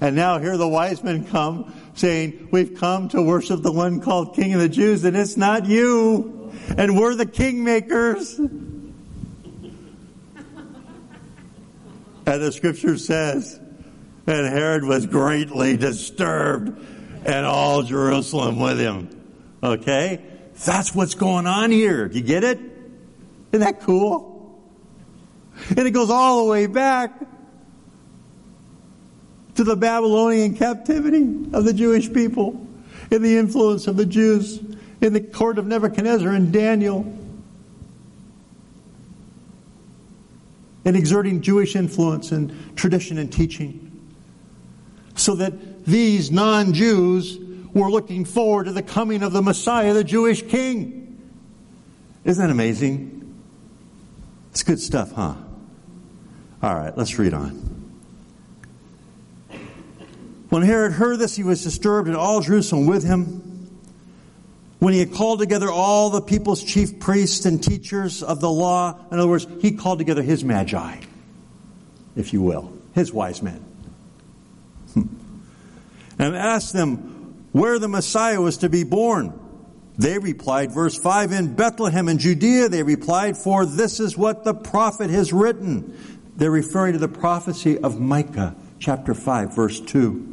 And 0.00 0.16
now 0.16 0.38
here 0.38 0.56
the 0.56 0.66
wise 0.66 1.04
men 1.04 1.26
come 1.26 1.70
saying, 1.96 2.48
We've 2.50 2.78
come 2.78 3.10
to 3.10 3.20
worship 3.20 3.60
the 3.60 3.72
one 3.72 4.00
called 4.00 4.34
King 4.34 4.54
of 4.54 4.60
the 4.62 4.70
Jews, 4.70 5.04
and 5.04 5.18
it's 5.18 5.36
not 5.36 5.66
you. 5.66 6.50
And 6.78 6.98
we're 6.98 7.14
the 7.14 7.26
kingmakers. 7.26 8.70
And 12.32 12.42
the 12.42 12.50
scripture 12.50 12.96
says, 12.96 13.60
and 14.26 14.46
Herod 14.46 14.84
was 14.84 15.04
greatly 15.04 15.76
disturbed, 15.76 16.82
and 17.26 17.44
all 17.44 17.82
Jerusalem 17.82 18.58
with 18.58 18.80
him. 18.80 19.10
Okay? 19.62 20.24
That's 20.64 20.94
what's 20.94 21.12
going 21.12 21.46
on 21.46 21.70
here. 21.70 22.06
You 22.10 22.22
get 22.22 22.42
it? 22.42 22.58
Isn't 23.52 23.60
that 23.60 23.80
cool? 23.82 24.62
And 25.76 25.80
it 25.80 25.90
goes 25.90 26.08
all 26.08 26.46
the 26.46 26.50
way 26.50 26.66
back 26.68 27.12
to 29.56 29.62
the 29.64 29.76
Babylonian 29.76 30.56
captivity 30.56 31.50
of 31.52 31.66
the 31.66 31.74
Jewish 31.74 32.10
people, 32.10 32.66
in 33.10 33.20
the 33.20 33.36
influence 33.36 33.86
of 33.86 33.98
the 33.98 34.06
Jews, 34.06 34.58
in 35.02 35.12
the 35.12 35.20
court 35.20 35.58
of 35.58 35.66
Nebuchadnezzar 35.66 36.30
and 36.30 36.50
Daniel, 36.50 37.02
in 40.84 40.96
exerting 40.96 41.40
Jewish 41.40 41.76
influence 41.76 42.32
and 42.32 42.76
tradition 42.76 43.18
and 43.18 43.32
teaching. 43.32 43.88
So 45.14 45.34
that 45.36 45.84
these 45.84 46.30
non 46.30 46.72
Jews 46.72 47.38
were 47.72 47.90
looking 47.90 48.24
forward 48.24 48.64
to 48.64 48.72
the 48.72 48.82
coming 48.82 49.22
of 49.22 49.32
the 49.32 49.42
Messiah, 49.42 49.92
the 49.92 50.04
Jewish 50.04 50.42
king. 50.42 51.20
Isn't 52.24 52.44
that 52.44 52.52
amazing? 52.52 53.18
It's 54.50 54.62
good 54.62 54.80
stuff, 54.80 55.12
huh? 55.12 55.34
All 56.62 56.74
right, 56.74 56.96
let's 56.96 57.18
read 57.18 57.34
on. 57.34 57.72
When 60.50 60.62
Herod 60.62 60.92
heard 60.92 61.18
this, 61.18 61.34
he 61.34 61.42
was 61.42 61.64
disturbed, 61.64 62.08
and 62.08 62.16
all 62.16 62.42
Jerusalem 62.42 62.86
with 62.86 63.04
him. 63.04 63.41
When 64.82 64.94
he 64.94 64.98
had 64.98 65.12
called 65.12 65.38
together 65.38 65.70
all 65.70 66.10
the 66.10 66.20
people's 66.20 66.60
chief 66.60 66.98
priests 66.98 67.46
and 67.46 67.62
teachers 67.62 68.20
of 68.20 68.40
the 68.40 68.50
law, 68.50 68.98
in 69.12 69.18
other 69.20 69.28
words, 69.28 69.46
he 69.60 69.76
called 69.76 70.00
together 70.00 70.22
his 70.22 70.42
magi, 70.42 70.96
if 72.16 72.32
you 72.32 72.42
will, 72.42 72.72
his 72.92 73.12
wise 73.12 73.42
men, 73.42 73.64
hmm. 74.92 75.02
and 76.18 76.34
asked 76.34 76.72
them 76.72 77.46
where 77.52 77.78
the 77.78 77.86
Messiah 77.86 78.40
was 78.40 78.56
to 78.56 78.68
be 78.68 78.82
born. 78.82 79.38
They 79.98 80.18
replied, 80.18 80.72
verse 80.72 80.98
5, 80.98 81.30
in 81.30 81.54
Bethlehem 81.54 82.08
in 82.08 82.18
Judea, 82.18 82.68
they 82.68 82.82
replied, 82.82 83.36
for 83.36 83.64
this 83.64 84.00
is 84.00 84.18
what 84.18 84.42
the 84.42 84.52
prophet 84.52 85.10
has 85.10 85.32
written. 85.32 85.96
They're 86.34 86.50
referring 86.50 86.94
to 86.94 86.98
the 86.98 87.06
prophecy 87.06 87.78
of 87.78 88.00
Micah, 88.00 88.56
chapter 88.80 89.14
5, 89.14 89.54
verse 89.54 89.80
2. 89.80 90.31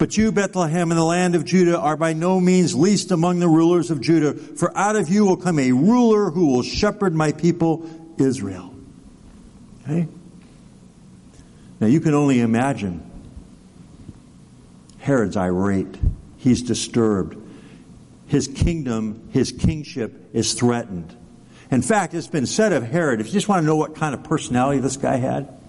But 0.00 0.16
you, 0.16 0.32
Bethlehem, 0.32 0.90
in 0.90 0.96
the 0.96 1.04
land 1.04 1.34
of 1.34 1.44
Judah, 1.44 1.78
are 1.78 1.94
by 1.94 2.14
no 2.14 2.40
means 2.40 2.74
least 2.74 3.10
among 3.10 3.38
the 3.38 3.48
rulers 3.48 3.90
of 3.90 4.00
Judah, 4.00 4.32
for 4.32 4.74
out 4.74 4.96
of 4.96 5.10
you 5.10 5.26
will 5.26 5.36
come 5.36 5.58
a 5.58 5.72
ruler 5.72 6.30
who 6.30 6.46
will 6.46 6.62
shepherd 6.62 7.14
my 7.14 7.32
people, 7.32 7.86
Israel. 8.16 8.74
Okay? 9.82 10.08
Now 11.80 11.86
you 11.86 12.00
can 12.00 12.14
only 12.14 12.40
imagine 12.40 13.02
Herod's 15.00 15.36
irate. 15.36 15.98
He's 16.38 16.62
disturbed. 16.62 17.36
His 18.26 18.48
kingdom, 18.48 19.28
his 19.34 19.52
kingship 19.52 20.30
is 20.32 20.54
threatened. 20.54 21.14
In 21.70 21.82
fact, 21.82 22.14
it's 22.14 22.26
been 22.26 22.46
said 22.46 22.72
of 22.72 22.84
Herod, 22.84 23.20
if 23.20 23.26
you 23.26 23.32
just 23.34 23.48
want 23.48 23.64
to 23.64 23.66
know 23.66 23.76
what 23.76 23.96
kind 23.96 24.14
of 24.14 24.24
personality 24.24 24.80
this 24.80 24.96
guy 24.96 25.16
had, 25.16 25.59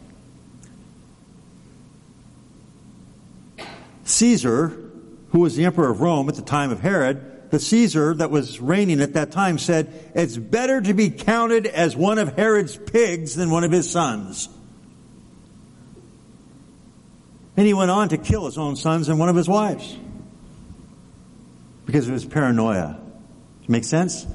Caesar, 4.12 4.68
who 5.30 5.40
was 5.40 5.56
the 5.56 5.66
emperor 5.66 5.90
of 5.90 6.02
Rome 6.02 6.30
at 6.30 6.36
the 6.36 6.42
time 6.42 6.72
of 6.72 6.80
Herod, 6.82 7.50
the 7.52 7.60
Caesar 7.60 8.14
that 8.16 8.32
was 8.32 8.60
reigning 8.62 9.02
at 9.02 9.14
that 9.14 9.32
time 9.32 9.58
said, 9.58 10.12
it's 10.16 10.38
better 10.38 10.80
to 10.82 10.94
be 10.94 11.10
counted 11.10 11.68
as 11.68 11.96
one 11.96 12.18
of 12.18 12.36
Herod's 12.36 12.78
pigs 12.78 13.36
than 13.36 13.50
one 13.50 13.64
of 13.64 13.72
his 13.72 13.90
sons. 13.90 14.48
And 17.58 17.68
he 17.68 17.74
went 17.74 17.92
on 17.92 18.10
to 18.10 18.18
kill 18.18 18.46
his 18.46 18.58
own 18.58 18.78
sons 18.78 19.10
and 19.10 19.20
one 19.20 19.28
of 19.28 19.36
his 19.36 19.50
wives. 19.50 19.98
Because 21.86 22.08
of 22.08 22.14
his 22.14 22.26
paranoia. 22.26 23.00
Make 23.68 23.84
sense? 23.84 24.26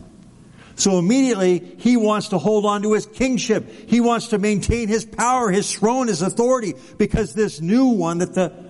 So 0.75 0.99
immediately 0.99 1.77
he 1.79 1.97
wants 1.97 2.29
to 2.29 2.39
hold 2.39 2.67
on 2.67 2.83
to 2.83 2.93
his 2.93 3.07
kingship. 3.07 3.89
He 3.89 4.01
wants 4.01 4.29
to 4.29 4.39
maintain 4.39 4.89
his 4.89 5.07
power, 5.07 5.51
his 5.51 5.73
throne, 5.73 6.09
his 6.09 6.21
authority, 6.21 6.75
because 6.99 7.33
this 7.33 7.63
new 7.63 7.87
one 7.87 8.19
that 8.19 8.35
the 8.35 8.66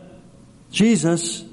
Jesus, 0.71 1.45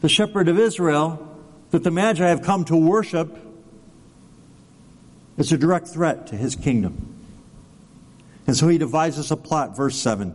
the 0.00 0.08
shepherd 0.08 0.48
of 0.48 0.58
Israel, 0.58 1.24
that 1.70 1.84
the 1.84 1.90
Magi 1.90 2.26
have 2.26 2.42
come 2.42 2.64
to 2.66 2.76
worship, 2.76 3.36
is 5.36 5.52
a 5.52 5.58
direct 5.58 5.88
threat 5.88 6.28
to 6.28 6.36
his 6.36 6.56
kingdom. 6.56 7.14
And 8.46 8.56
so 8.56 8.68
he 8.68 8.78
devises 8.78 9.30
a 9.30 9.36
plot, 9.36 9.76
verse 9.76 9.96
7. 9.96 10.34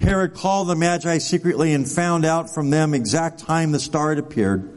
Herod 0.00 0.34
called 0.34 0.68
the 0.68 0.74
Magi 0.74 1.18
secretly 1.18 1.72
and 1.72 1.88
found 1.88 2.24
out 2.24 2.52
from 2.52 2.70
them 2.70 2.94
exact 2.94 3.40
time 3.40 3.72
the 3.72 3.80
star 3.80 4.10
had 4.10 4.18
appeared. 4.18 4.70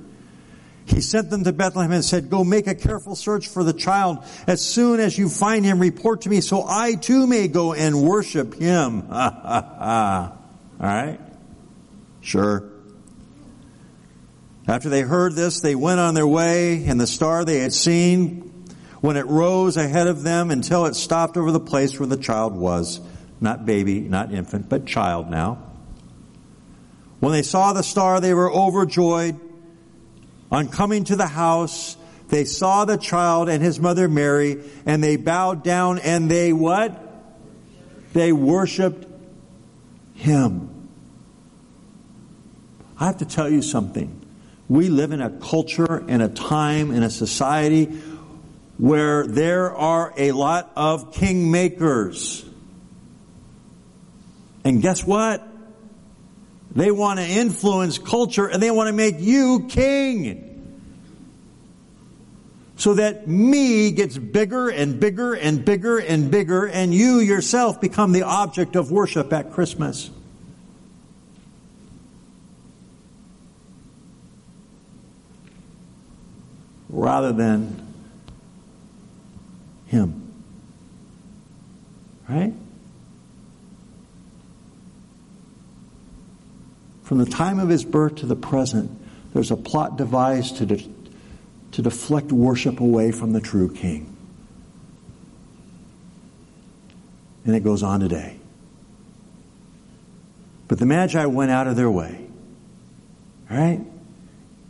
He 0.86 1.02
sent 1.02 1.30
them 1.30 1.44
to 1.44 1.52
Bethlehem 1.52 1.92
and 1.92 2.06
said, 2.06 2.30
go 2.30 2.46
make 2.46 2.66
a 2.68 2.76
careful 2.76 3.16
search 3.16 3.50
for 3.50 3.64
the 3.64 3.74
child. 3.74 4.20
As 4.48 4.62
soon 4.62 5.02
as 5.02 5.18
you 5.18 5.28
find 5.28 5.66
him, 5.66 5.80
report 5.80 6.22
to 6.22 6.30
me 6.30 6.40
so 6.40 6.64
I 6.66 6.96
too 6.96 7.28
may 7.28 7.50
go 7.50 7.74
and 7.74 8.04
worship 8.04 8.54
him. 8.54 9.08
All 10.80 10.88
right? 10.88 11.20
Sure. 12.22 12.70
After 14.68 14.90
they 14.90 15.02
heard 15.02 15.34
this, 15.34 15.62
they 15.62 15.76
went 15.76 16.00
on 16.00 16.14
their 16.14 16.28
way, 16.28 16.86
and 16.86 17.00
the 17.00 17.08
star 17.08 17.46
they 17.46 17.60
had 17.60 17.74
seen, 17.74 18.66
when 19.02 19.16
it 19.16 19.26
rose 19.28 19.78
ahead 19.78 20.08
of 20.08 20.24
them 20.24 20.52
until 20.52 20.86
it 20.86 20.96
stopped 20.96 21.38
over 21.38 21.52
the 21.52 21.60
place 21.60 22.00
where 22.00 22.08
the 22.08 22.18
child 22.18 22.56
was. 22.56 23.00
Not 23.40 23.66
baby, 23.66 24.02
not 24.02 24.34
infant, 24.34 24.68
but 24.68 24.86
child 24.86 25.30
now. 25.30 25.64
When 27.20 27.32
they 27.32 27.44
saw 27.44 27.74
the 27.74 27.84
star, 27.84 28.20
they 28.20 28.34
were 28.34 28.52
overjoyed. 28.52 29.40
On 30.52 30.68
coming 30.68 31.04
to 31.06 31.16
the 31.16 31.28
house, 31.28 31.98
they 32.30 32.46
saw 32.46 32.86
the 32.86 32.98
child 32.98 33.50
and 33.50 33.64
his 33.64 33.80
mother 33.80 34.08
Mary, 34.08 34.64
and 34.86 35.04
they 35.04 35.16
bowed 35.16 35.64
down 35.64 36.00
and 36.00 36.30
they 36.30 36.54
what? 36.54 37.04
They 38.14 38.32
worshiped 38.32 39.07
him. 40.18 40.90
I 43.00 43.06
have 43.06 43.18
to 43.18 43.26
tell 43.26 43.50
you 43.50 43.62
something. 43.62 44.26
We 44.68 44.90
live 44.90 45.12
in 45.12 45.22
a 45.22 45.30
culture 45.30 46.04
and 46.08 46.22
a 46.22 46.28
time 46.28 46.92
and 46.92 47.04
a 47.04 47.10
society 47.10 47.86
where 48.78 49.26
there 49.26 49.76
are 49.76 50.14
a 50.18 50.32
lot 50.32 50.72
of 50.76 51.14
kingmakers. 51.14 52.44
And 54.64 54.82
guess 54.82 55.06
what? 55.06 55.48
They 56.72 56.92
want 56.92 57.20
to 57.20 57.26
influence 57.26 57.98
culture 57.98 58.48
and 58.48 58.62
they 58.62 58.72
want 58.72 58.88
to 58.88 58.94
make 58.94 59.20
you 59.20 59.68
king. 59.70 60.57
So 62.78 62.94
that 62.94 63.28
me 63.28 63.92
gets 63.92 64.18
bigger 64.18 64.70
and 64.70 65.00
bigger 65.00 65.34
and 65.34 65.66
bigger 65.66 65.98
and 65.98 66.30
bigger 66.30 66.68
and 66.68 66.94
you 66.94 67.18
yourself 67.18 67.82
become 67.82 68.12
the 68.12 68.22
object 68.22 68.76
of 68.76 68.92
worship 68.92 69.34
at 69.34 69.52
Christmas. 69.52 70.12
Rather 76.88 77.34
than 77.34 77.84
Him. 79.88 80.32
Right? 82.30 82.54
From 87.02 87.20
the 87.20 87.26
time 87.26 87.58
of 87.60 87.70
his 87.70 87.86
birth 87.86 88.16
to 88.18 88.26
the 88.26 88.36
present, 88.36 88.92
there's 89.34 89.50
a 89.50 89.56
plot 89.56 89.98
devised 89.98 90.58
to, 90.58 90.66
de- 90.66 90.84
to 91.78 91.84
deflect 91.84 92.32
worship 92.32 92.80
away 92.80 93.12
from 93.12 93.34
the 93.34 93.40
true 93.40 93.72
king. 93.72 94.12
And 97.46 97.56
it 97.56 97.64
goes 97.64 97.84
on 97.84 98.00
today. 98.00 98.40
But 100.68 100.80
the 100.80 100.88
Magi 100.88 101.24
went 101.28 101.52
out 101.52 101.68
of 101.68 101.76
their 101.76 101.92
way. 101.92 102.30
Right? 103.48 103.80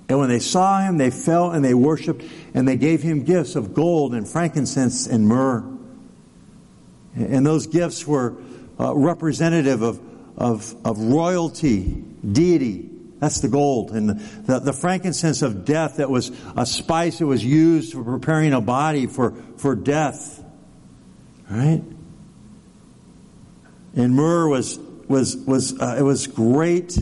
And 0.10 0.20
when 0.20 0.28
they 0.28 0.40
saw 0.40 0.82
him, 0.82 0.98
they 0.98 1.10
fell 1.10 1.52
and 1.52 1.64
they 1.64 1.74
worshiped, 1.74 2.26
and 2.54 2.68
they 2.68 2.76
gave 2.76 3.04
him 3.04 3.24
gifts 3.24 3.56
of 3.56 3.74
gold 3.74 4.14
and 4.14 4.28
frankincense 4.28 5.08
and 5.08 5.30
myrrh. 5.30 5.64
And 7.16 7.46
those 7.46 7.68
gifts 7.68 8.06
were 8.06 8.36
uh, 8.78 8.94
representative 8.94 9.82
of, 9.82 10.02
of, 10.36 10.76
of 10.86 11.00
royalty 11.00 12.04
deity. 12.30 12.90
That's 13.20 13.42
the 13.42 13.48
gold. 13.48 13.92
And 13.92 14.10
the, 14.10 14.60
the, 14.60 14.74
frankincense 14.74 15.42
of 15.42 15.66
death 15.66 15.98
that 15.98 16.10
was 16.10 16.32
a 16.56 16.66
spice 16.66 17.20
that 17.20 17.26
was 17.26 17.44
used 17.44 17.94
for 17.94 18.04
preparing 18.04 18.54
a 18.54 18.62
body 18.62 19.08
for, 19.08 19.32
for 19.58 19.76
death. 19.76 20.44
Right? 21.50 21.82
And 23.96 24.16
myrrh 24.16 24.48
was, 24.48 24.78
was, 25.08 25.36
was, 25.36 25.80
uh, 25.80 25.96
it 25.98 26.04
was 26.04 26.28
great. 26.28 26.98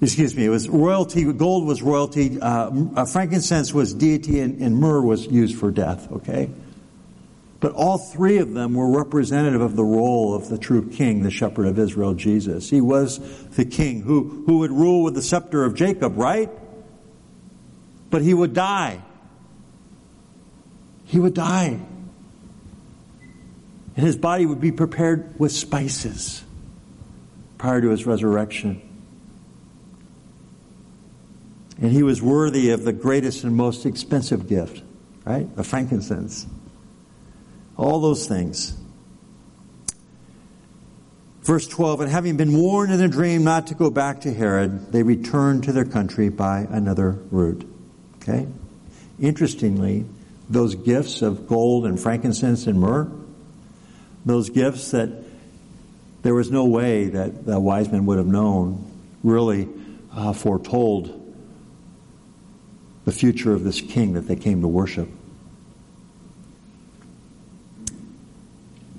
Excuse 0.00 0.36
me, 0.36 0.44
it 0.44 0.50
was 0.50 0.68
royalty, 0.68 1.24
gold 1.32 1.66
was 1.66 1.82
royalty, 1.82 2.38
uh, 2.38 2.70
uh 2.94 3.04
frankincense 3.06 3.72
was 3.72 3.94
deity, 3.94 4.40
and, 4.40 4.60
and 4.60 4.76
myrrh 4.76 5.00
was 5.00 5.26
used 5.26 5.56
for 5.58 5.70
death, 5.70 6.12
okay? 6.12 6.50
But 7.64 7.72
all 7.72 7.96
three 7.96 8.36
of 8.36 8.52
them 8.52 8.74
were 8.74 8.90
representative 8.90 9.62
of 9.62 9.74
the 9.74 9.84
role 9.84 10.34
of 10.34 10.50
the 10.50 10.58
true 10.58 10.86
king, 10.86 11.22
the 11.22 11.30
shepherd 11.30 11.64
of 11.64 11.78
Israel, 11.78 12.12
Jesus. 12.12 12.68
He 12.68 12.82
was 12.82 13.18
the 13.56 13.64
king 13.64 14.02
who, 14.02 14.44
who 14.46 14.58
would 14.58 14.70
rule 14.70 15.02
with 15.02 15.14
the 15.14 15.22
scepter 15.22 15.64
of 15.64 15.74
Jacob, 15.74 16.18
right? 16.18 16.50
But 18.10 18.20
he 18.20 18.34
would 18.34 18.52
die. 18.52 19.00
He 21.04 21.18
would 21.18 21.32
die. 21.32 21.80
And 23.96 24.04
his 24.04 24.18
body 24.18 24.44
would 24.44 24.60
be 24.60 24.70
prepared 24.70 25.40
with 25.40 25.50
spices 25.50 26.44
prior 27.56 27.80
to 27.80 27.88
his 27.88 28.04
resurrection. 28.04 28.82
And 31.80 31.90
he 31.90 32.02
was 32.02 32.20
worthy 32.20 32.72
of 32.72 32.84
the 32.84 32.92
greatest 32.92 33.42
and 33.42 33.56
most 33.56 33.86
expensive 33.86 34.50
gift, 34.50 34.82
right? 35.24 35.56
The 35.56 35.64
frankincense. 35.64 36.46
All 37.76 38.00
those 38.00 38.26
things. 38.26 38.76
Verse 41.42 41.68
12, 41.68 42.02
and 42.02 42.10
having 42.10 42.38
been 42.38 42.56
warned 42.56 42.92
in 42.92 43.02
a 43.02 43.08
dream 43.08 43.44
not 43.44 43.66
to 43.66 43.74
go 43.74 43.90
back 43.90 44.22
to 44.22 44.32
Herod, 44.32 44.92
they 44.92 45.02
returned 45.02 45.64
to 45.64 45.72
their 45.72 45.84
country 45.84 46.30
by 46.30 46.60
another 46.70 47.18
route. 47.30 47.68
Okay? 48.16 48.46
Interestingly, 49.20 50.06
those 50.48 50.74
gifts 50.74 51.20
of 51.20 51.46
gold 51.46 51.84
and 51.84 52.00
frankincense 52.00 52.66
and 52.66 52.80
myrrh, 52.80 53.10
those 54.24 54.48
gifts 54.48 54.92
that 54.92 55.10
there 56.22 56.34
was 56.34 56.50
no 56.50 56.64
way 56.64 57.08
that 57.08 57.44
the 57.44 57.60
wise 57.60 57.92
men 57.92 58.06
would 58.06 58.16
have 58.16 58.26
known, 58.26 58.90
really 59.22 59.68
uh, 60.12 60.32
foretold 60.32 61.20
the 63.04 63.12
future 63.12 63.52
of 63.52 63.64
this 63.64 63.82
king 63.82 64.14
that 64.14 64.22
they 64.22 64.36
came 64.36 64.62
to 64.62 64.68
worship. 64.68 65.08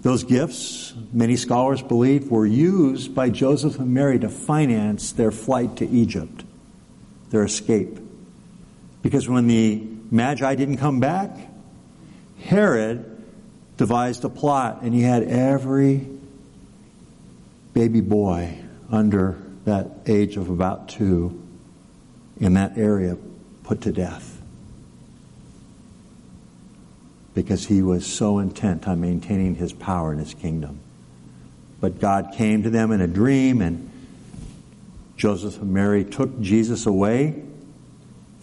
Those 0.06 0.24
gifts, 0.24 0.94
many 1.12 1.36
scholars 1.36 1.82
believe, 1.82 2.30
were 2.30 2.46
used 2.46 3.16
by 3.16 3.32
Joseph 3.32 3.80
and 3.80 3.92
Mary 3.92 4.20
to 4.20 4.30
finance 4.30 5.14
their 5.14 5.32
flight 5.32 5.78
to 5.78 5.90
Egypt, 5.90 6.44
their 7.32 7.44
escape. 7.44 7.98
Because 9.02 9.28
when 9.28 9.48
the 9.48 9.84
Magi 10.12 10.54
didn't 10.54 10.78
come 10.78 11.00
back, 11.00 11.36
Herod 12.40 13.24
devised 13.78 14.24
a 14.24 14.30
plot 14.30 14.84
and 14.84 14.94
he 14.94 15.02
had 15.02 15.24
every 15.24 16.08
baby 17.74 18.02
boy 18.02 18.60
under 18.92 19.42
that 19.64 19.90
age 20.06 20.38
of 20.38 20.52
about 20.52 20.88
two 20.88 21.42
in 22.40 22.54
that 22.54 22.78
area 22.78 23.18
put 23.64 23.82
to 23.82 23.92
death 23.92 24.35
because 27.36 27.68
he 27.68 27.84
was 27.84 28.08
so 28.08 28.40
intent 28.40 28.88
on 28.88 29.02
maintaining 29.02 29.56
his 29.56 29.74
power 29.74 30.12
in 30.12 30.18
his 30.18 30.34
kingdom. 30.34 30.80
But 31.82 32.00
God 32.00 32.34
came 32.34 32.64
to 32.64 32.70
them 32.70 32.92
in 32.92 33.02
a 33.02 33.08
dream, 33.08 33.62
and 33.62 33.92
Joseph 35.18 35.62
and 35.62 35.74
Mary 35.74 36.06
took 36.06 36.40
Jesus 36.40 36.86
away 36.86 37.44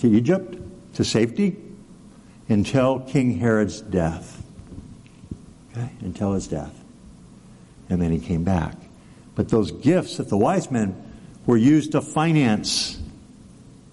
to 0.01 0.09
Egypt, 0.09 0.59
to 0.95 1.05
safety, 1.05 1.57
until 2.49 3.01
King 3.01 3.39
Herod's 3.39 3.81
death. 3.81 4.43
Okay? 5.73 5.89
Until 6.03 6.35
his 6.35 6.47
death. 6.47 6.79
And 7.89 8.01
then 8.01 8.13
he 8.13 8.21
came 8.21 8.45
back. 8.45 8.77
But 9.35 9.49
those 9.49 9.71
gifts 9.71 10.19
that 10.19 10.29
the 10.29 10.37
wise 10.37 10.71
men 10.71 10.95
were 11.47 11.57
used 11.57 11.93
to 11.93 12.03
finance 12.03 13.01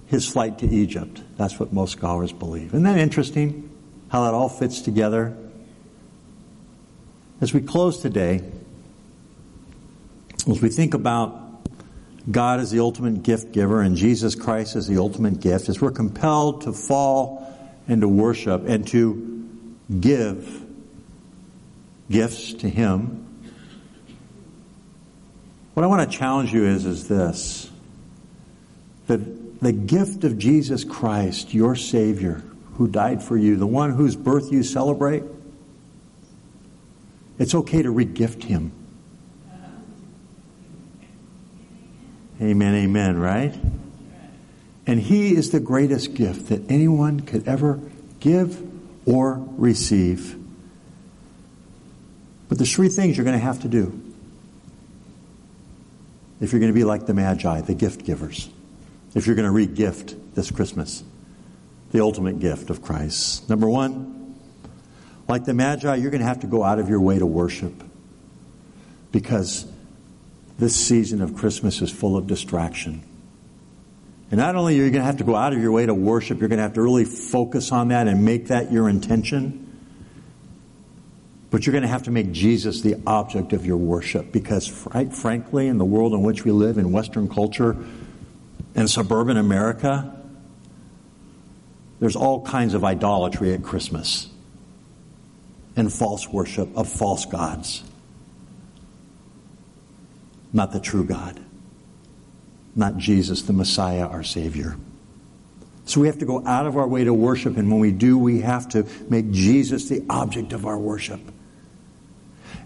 his 0.08 0.28
flight 0.28 0.60
to 0.60 0.68
Egypt. 0.68 1.22
That's 1.38 1.58
what 1.58 1.72
most 1.72 1.94
scholars 1.94 2.34
believe. 2.34 2.68
Isn't 2.68 2.84
that 2.84 2.98
interesting? 2.98 3.69
How 4.10 4.24
that 4.24 4.34
all 4.34 4.50
fits 4.50 4.82
together. 4.82 5.36
As 7.42 7.54
we 7.54 7.62
close 7.62 8.02
today, 8.02 8.42
as 10.50 10.62
we 10.62 10.70
think 10.70 10.94
about 10.94 11.40
God 12.30 12.60
as 12.60 12.72
the 12.72 12.80
ultimate 12.80 13.24
gift 13.24 13.52
giver 13.52 13.82
and 13.82 13.96
Jesus 13.96 14.36
Christ 14.36 14.76
as 14.76 14.88
the 14.88 14.98
ultimate 14.98 15.40
gift, 15.40 15.70
as 15.70 15.80
we're 15.80 15.92
compelled 15.92 16.62
to 16.62 16.74
fall 16.74 17.46
and 17.88 18.02
to 18.02 18.08
worship 18.08 18.68
and 18.68 18.86
to 18.90 19.58
give 20.00 20.66
gifts 22.10 22.54
to 22.54 22.70
Him, 22.70 23.26
what 25.74 25.84
I 25.84 25.88
want 25.88 26.12
to 26.12 26.18
challenge 26.18 26.52
you 26.52 26.66
is, 26.66 26.86
is 26.86 27.08
this. 27.08 27.70
That 29.08 29.62
the 29.62 29.72
gift 29.72 30.24
of 30.24 30.38
Jesus 30.38 30.84
Christ, 30.84 31.54
your 31.54 31.76
Savior, 31.76 32.44
who 32.80 32.88
died 32.88 33.22
for 33.22 33.36
you, 33.36 33.58
the 33.58 33.68
one 33.68 33.92
whose 33.92 34.16
birth 34.16 34.54
you 34.54 34.64
celebrate, 34.64 35.22
it's 37.38 37.54
okay 37.54 37.82
to 37.82 37.90
regift 37.90 38.42
him. 38.42 38.72
Amen, 42.42 42.76
amen, 42.76 43.20
right? 43.20 43.54
And 44.88 44.98
he 44.98 45.36
is 45.36 45.52
the 45.52 45.60
greatest 45.60 46.14
gift 46.14 46.48
that 46.48 46.72
anyone 46.72 47.20
could 47.20 47.46
ever 47.50 47.82
give 48.22 48.66
or 49.06 49.46
receive. 49.58 50.38
But 52.48 52.60
there's 52.60 52.74
three 52.74 52.88
things 52.88 53.18
you're 53.18 53.26
going 53.26 53.38
to 53.38 53.44
have 53.44 53.62
to 53.64 53.68
do 53.68 54.02
if 56.40 56.54
you're 56.54 56.62
going 56.62 56.72
to 56.72 56.80
be 56.80 56.86
like 56.86 57.08
the 57.08 57.14
Magi, 57.14 57.60
the 57.60 57.74
gift 57.74 58.06
givers, 58.06 58.50
if 59.16 59.28
you're 59.28 59.36
going 59.36 59.48
to 59.48 59.52
re-gift 59.52 60.16
this 60.34 60.50
Christmas 60.50 61.04
the 61.92 62.02
ultimate 62.02 62.40
gift 62.40 62.70
of 62.70 62.82
Christ. 62.82 63.50
Number 63.50 63.68
one, 63.70 64.36
like 65.28 65.46
the 65.46 65.54
Magi, 65.54 65.96
you're 65.96 66.12
going 66.12 66.22
to 66.22 66.28
have 66.28 66.42
to 66.42 66.48
go 66.48 66.64
out 66.64 66.80
of 66.80 66.90
your 66.90 67.02
way 67.02 67.20
to 67.20 67.26
worship 67.26 67.84
because 69.12 69.66
this 70.58 70.76
season 70.76 71.22
of 71.22 71.36
Christmas 71.36 71.82
is 71.82 71.92
full 71.92 72.18
of 72.18 72.28
distraction. 72.28 73.04
And 74.32 74.40
not 74.40 74.56
only 74.56 74.80
are 74.80 74.84
you 74.84 74.92
going 74.92 75.02
to 75.02 75.06
have 75.06 75.18
to 75.18 75.24
go 75.24 75.36
out 75.36 75.54
of 75.54 75.62
your 75.62 75.72
way 75.72 75.86
to 75.86 75.94
worship, 75.94 76.40
you're 76.40 76.50
going 76.50 76.58
to 76.58 76.64
have 76.64 76.74
to 76.74 76.82
really 76.82 77.06
focus 77.06 77.72
on 77.72 77.88
that 77.88 78.08
and 78.08 78.26
make 78.26 78.48
that 78.48 78.72
your 78.72 78.88
intention. 78.88 79.66
But 81.50 81.66
you're 81.66 81.72
going 81.72 81.84
to 81.84 81.90
have 81.90 82.04
to 82.04 82.12
make 82.12 82.32
Jesus 82.32 82.82
the 82.82 83.02
object 83.08 83.54
of 83.54 83.66
your 83.66 83.78
worship 83.78 84.32
because, 84.32 84.70
quite 84.70 85.14
frankly, 85.14 85.68
in 85.68 85.80
the 85.80 85.86
world 85.86 86.14
in 86.14 86.22
which 86.22 86.46
we 86.46 86.52
live, 86.52 86.78
in 86.78 86.92
Western 86.92 87.28
culture, 87.28 87.76
in 88.76 88.88
suburban 88.88 89.38
America, 89.38 90.19
there's 92.00 92.16
all 92.16 92.42
kinds 92.42 92.74
of 92.74 92.84
idolatry 92.84 93.54
at 93.54 93.64
Christmas 93.64 94.30
and 95.76 95.92
false 95.92 96.28
worship 96.28 96.70
of 96.76 96.88
false 96.88 97.26
gods. 97.26 97.84
Not 100.52 100.72
the 100.72 100.80
true 100.80 101.04
God. 101.04 101.40
Not 102.76 102.98
Jesus, 102.98 103.44
the 103.44 103.54
Messiah, 103.54 104.08
our 104.08 104.24
Savior. 104.24 104.78
So 105.86 106.02
we 106.02 106.08
have 106.08 106.20
to 106.20 106.26
go 106.26 106.46
out 106.46 106.68
of 106.68 106.78
our 106.78 106.88
way 106.88 107.04
to 107.04 107.14
worship, 107.14 107.58
and 107.58 107.70
when 107.70 107.80
we 107.80 107.92
do, 107.92 108.18
we 108.18 108.42
have 108.42 108.70
to 108.70 108.86
make 109.10 109.32
Jesus 109.32 109.90
the 109.90 110.06
object 110.10 110.54
of 110.54 110.66
our 110.66 110.78
worship. 110.78 111.20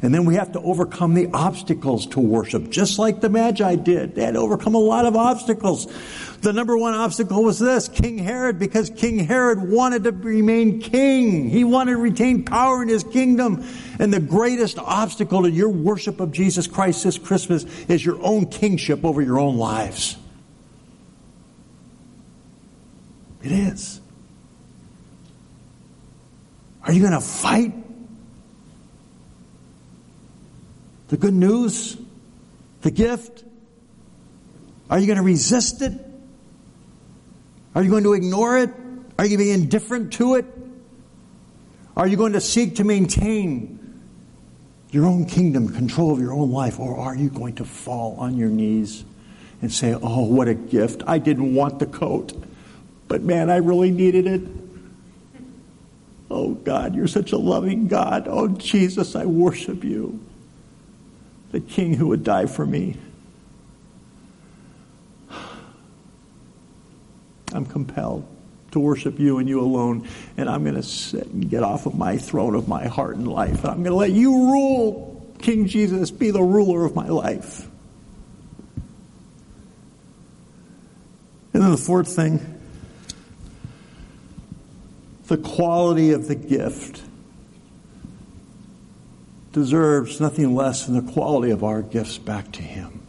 And 0.01 0.13
then 0.13 0.25
we 0.25 0.35
have 0.35 0.51
to 0.51 0.59
overcome 0.59 1.13
the 1.13 1.29
obstacles 1.33 2.05
to 2.07 2.19
worship, 2.19 2.69
just 2.69 2.99
like 2.99 3.21
the 3.21 3.29
Magi 3.29 3.75
did. 3.75 4.15
They 4.15 4.23
had 4.23 4.33
to 4.33 4.39
overcome 4.39 4.75
a 4.75 4.79
lot 4.79 5.05
of 5.05 5.15
obstacles. 5.15 5.87
The 6.41 6.51
number 6.51 6.77
one 6.77 6.93
obstacle 6.93 7.43
was 7.43 7.57
this 7.57 7.87
King 7.87 8.17
Herod, 8.17 8.59
because 8.59 8.89
King 8.89 9.19
Herod 9.19 9.69
wanted 9.69 10.03
to 10.03 10.11
remain 10.11 10.81
king. 10.81 11.49
He 11.49 11.63
wanted 11.63 11.91
to 11.91 11.97
retain 11.97 12.43
power 12.43 12.81
in 12.83 12.89
his 12.89 13.03
kingdom. 13.05 13.65
And 13.97 14.13
the 14.13 14.19
greatest 14.19 14.77
obstacle 14.77 15.43
to 15.43 15.49
your 15.49 15.69
worship 15.69 16.19
of 16.19 16.33
Jesus 16.33 16.67
Christ 16.67 17.05
this 17.05 17.17
Christmas 17.17 17.63
is 17.87 18.05
your 18.05 18.21
own 18.21 18.47
kingship 18.47 19.05
over 19.05 19.21
your 19.21 19.39
own 19.39 19.57
lives. 19.57 20.17
It 23.41 23.51
is. 23.51 24.01
Are 26.85 26.91
you 26.91 26.99
going 26.99 27.13
to 27.13 27.21
fight 27.21 27.73
the 31.13 31.17
good 31.17 31.33
news, 31.35 31.95
the 32.81 32.89
gift? 32.89 33.43
Are 34.89 34.97
you 34.97 35.05
going 35.05 35.17
to 35.17 35.23
resist 35.23 35.83
it? 35.83 35.93
Are 37.75 37.83
you 37.83 37.91
going 37.91 38.03
to 38.05 38.13
ignore 38.13 38.57
it? 38.57 38.71
Are 39.19 39.23
you 39.23 39.37
going 39.37 39.37
to 39.37 39.37
be 39.37 39.51
indifferent 39.51 40.13
to 40.13 40.33
it? 40.33 40.45
Are 41.95 42.07
you 42.07 42.17
going 42.17 42.33
to 42.33 42.41
seek 42.41 42.77
to 42.77 42.83
maintain 42.83 44.01
your 44.89 45.05
own 45.05 45.27
kingdom, 45.27 45.71
control 45.71 46.11
of 46.11 46.19
your 46.19 46.33
own 46.33 46.49
life? 46.49 46.79
Or 46.79 46.97
are 46.97 47.15
you 47.15 47.29
going 47.29 47.57
to 47.57 47.63
fall 47.63 48.15
on 48.17 48.35
your 48.35 48.49
knees 48.49 49.05
and 49.61 49.71
say, 49.71 49.93
Oh, 49.93 50.23
what 50.23 50.47
a 50.47 50.55
gift. 50.55 51.03
I 51.05 51.19
didn't 51.19 51.53
want 51.53 51.77
the 51.77 51.85
coat, 51.85 52.33
but 53.07 53.21
man, 53.21 53.51
I 53.51 53.57
really 53.57 53.91
needed 53.91 54.25
it. 54.25 54.41
Oh, 56.31 56.55
God, 56.55 56.95
you're 56.95 57.05
such 57.05 57.33
a 57.33 57.37
loving 57.37 57.87
God. 57.87 58.27
Oh, 58.27 58.47
Jesus, 58.47 59.15
I 59.15 59.25
worship 59.25 59.83
you 59.83 60.19
the 61.53 61.61
king 61.61 61.93
who 61.93 62.07
would 62.07 62.23
die 62.23 62.47
for 62.47 62.65
me. 62.65 62.97
I'm 67.53 67.67
compelled 67.67 68.27
to 68.71 68.79
worship 68.79 69.19
you 69.19 69.37
and 69.37 69.47
you 69.47 69.61
alone. 69.61 70.07
And 70.35 70.49
I'm 70.49 70.63
going 70.63 70.75
to 70.75 70.83
sit 70.83 71.27
and 71.27 71.47
get 71.47 71.61
off 71.61 71.85
of 71.85 71.93
my 71.95 72.17
throne 72.17 72.55
of 72.55 72.67
my 72.67 72.87
heart 72.87 73.17
and 73.17 73.27
life. 73.27 73.59
And 73.63 73.67
I'm 73.67 73.83
going 73.83 73.91
to 73.91 73.95
let 73.95 74.09
you 74.09 74.51
rule, 74.51 75.31
King 75.37 75.67
Jesus, 75.67 76.09
be 76.09 76.31
the 76.31 76.41
ruler 76.41 76.85
of 76.85 76.95
my 76.95 77.07
life. 77.07 77.69
And 81.53 81.61
then 81.61 81.69
the 81.69 81.77
fourth 81.77 82.15
thing 82.15 82.49
the 85.27 85.37
quality 85.37 86.11
of 86.11 86.27
the 86.27 86.35
gift 86.35 87.01
deserves 89.53 90.19
nothing 90.19 90.53
less 90.53 90.85
than 90.85 90.95
the 90.95 91.13
quality 91.13 91.51
of 91.51 91.63
our 91.63 91.81
gifts 91.81 92.17
back 92.17 92.51
to 92.51 92.61
Him. 92.61 93.01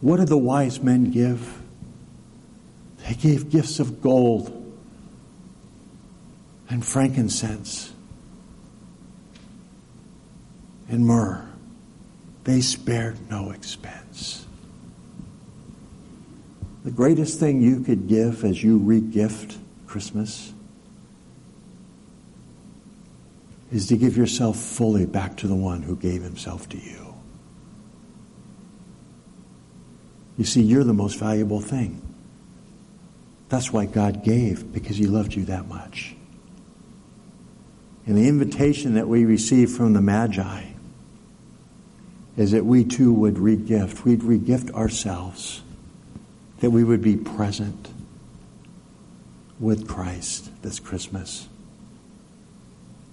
What 0.00 0.16
did 0.16 0.28
the 0.28 0.38
wise 0.38 0.80
men 0.80 1.10
give? 1.10 1.60
They 3.06 3.14
gave 3.14 3.50
gifts 3.50 3.80
of 3.80 4.00
gold 4.00 4.58
and 6.70 6.86
frankincense 6.86 7.92
and 10.88 11.04
myrrh. 11.04 11.46
They 12.44 12.60
spared 12.60 13.30
no 13.30 13.50
expense. 13.50 14.46
The 16.84 16.90
greatest 16.90 17.38
thing 17.38 17.60
you 17.60 17.80
could 17.80 18.08
give 18.08 18.44
as 18.44 18.62
you 18.62 18.78
regift 18.78 19.56
Christmas 19.86 20.51
is 23.72 23.86
to 23.86 23.96
give 23.96 24.16
yourself 24.16 24.56
fully 24.56 25.06
back 25.06 25.38
to 25.38 25.48
the 25.48 25.54
one 25.54 25.82
who 25.82 25.96
gave 25.96 26.22
himself 26.22 26.68
to 26.68 26.76
you. 26.76 27.14
You 30.36 30.44
see, 30.44 30.62
you're 30.62 30.84
the 30.84 30.92
most 30.92 31.18
valuable 31.18 31.60
thing. 31.60 32.00
That's 33.48 33.72
why 33.72 33.86
God 33.86 34.24
gave, 34.24 34.72
because 34.72 34.96
he 34.96 35.06
loved 35.06 35.34
you 35.34 35.46
that 35.46 35.68
much. 35.68 36.14
And 38.06 38.16
the 38.16 38.28
invitation 38.28 38.94
that 38.94 39.08
we 39.08 39.24
receive 39.24 39.70
from 39.70 39.94
the 39.94 40.02
Magi 40.02 40.64
is 42.36 42.50
that 42.50 42.66
we 42.66 42.84
too 42.84 43.12
would 43.12 43.34
regift. 43.36 44.04
We'd 44.04 44.20
regift 44.20 44.70
ourselves. 44.72 45.62
That 46.60 46.70
we 46.70 46.84
would 46.84 47.02
be 47.02 47.16
present 47.16 47.90
with 49.58 49.86
Christ 49.88 50.50
this 50.62 50.78
Christmas 50.78 51.48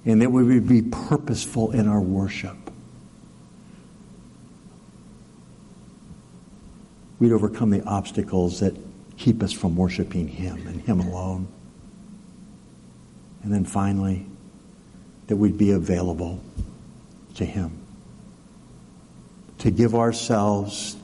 and 0.06 0.22
that 0.22 0.32
we 0.32 0.44
would 0.44 0.68
be 0.68 0.82
purposeful 0.82 1.72
in 1.72 1.88
our 1.88 2.00
worship. 2.00 2.56
We'd 7.20 7.34
overcome 7.34 7.70
the 7.70 7.84
obstacles 7.84 8.62
that 8.62 8.76
keep 9.18 9.44
us 9.44 9.52
from 9.52 9.76
worshiping 9.76 10.28
Him 10.28 10.68
and 10.68 10.82
Him 10.82 11.02
alone. 11.02 11.48
And 13.44 13.54
then 13.54 13.66
finally, 13.66 14.26
that 15.28 15.36
we'd 15.36 15.58
be 15.58 15.72
available 15.72 16.42
to 17.36 17.46
Him. 17.46 17.78
To 19.60 19.72
give 19.72 19.96
ourselves 19.96 20.96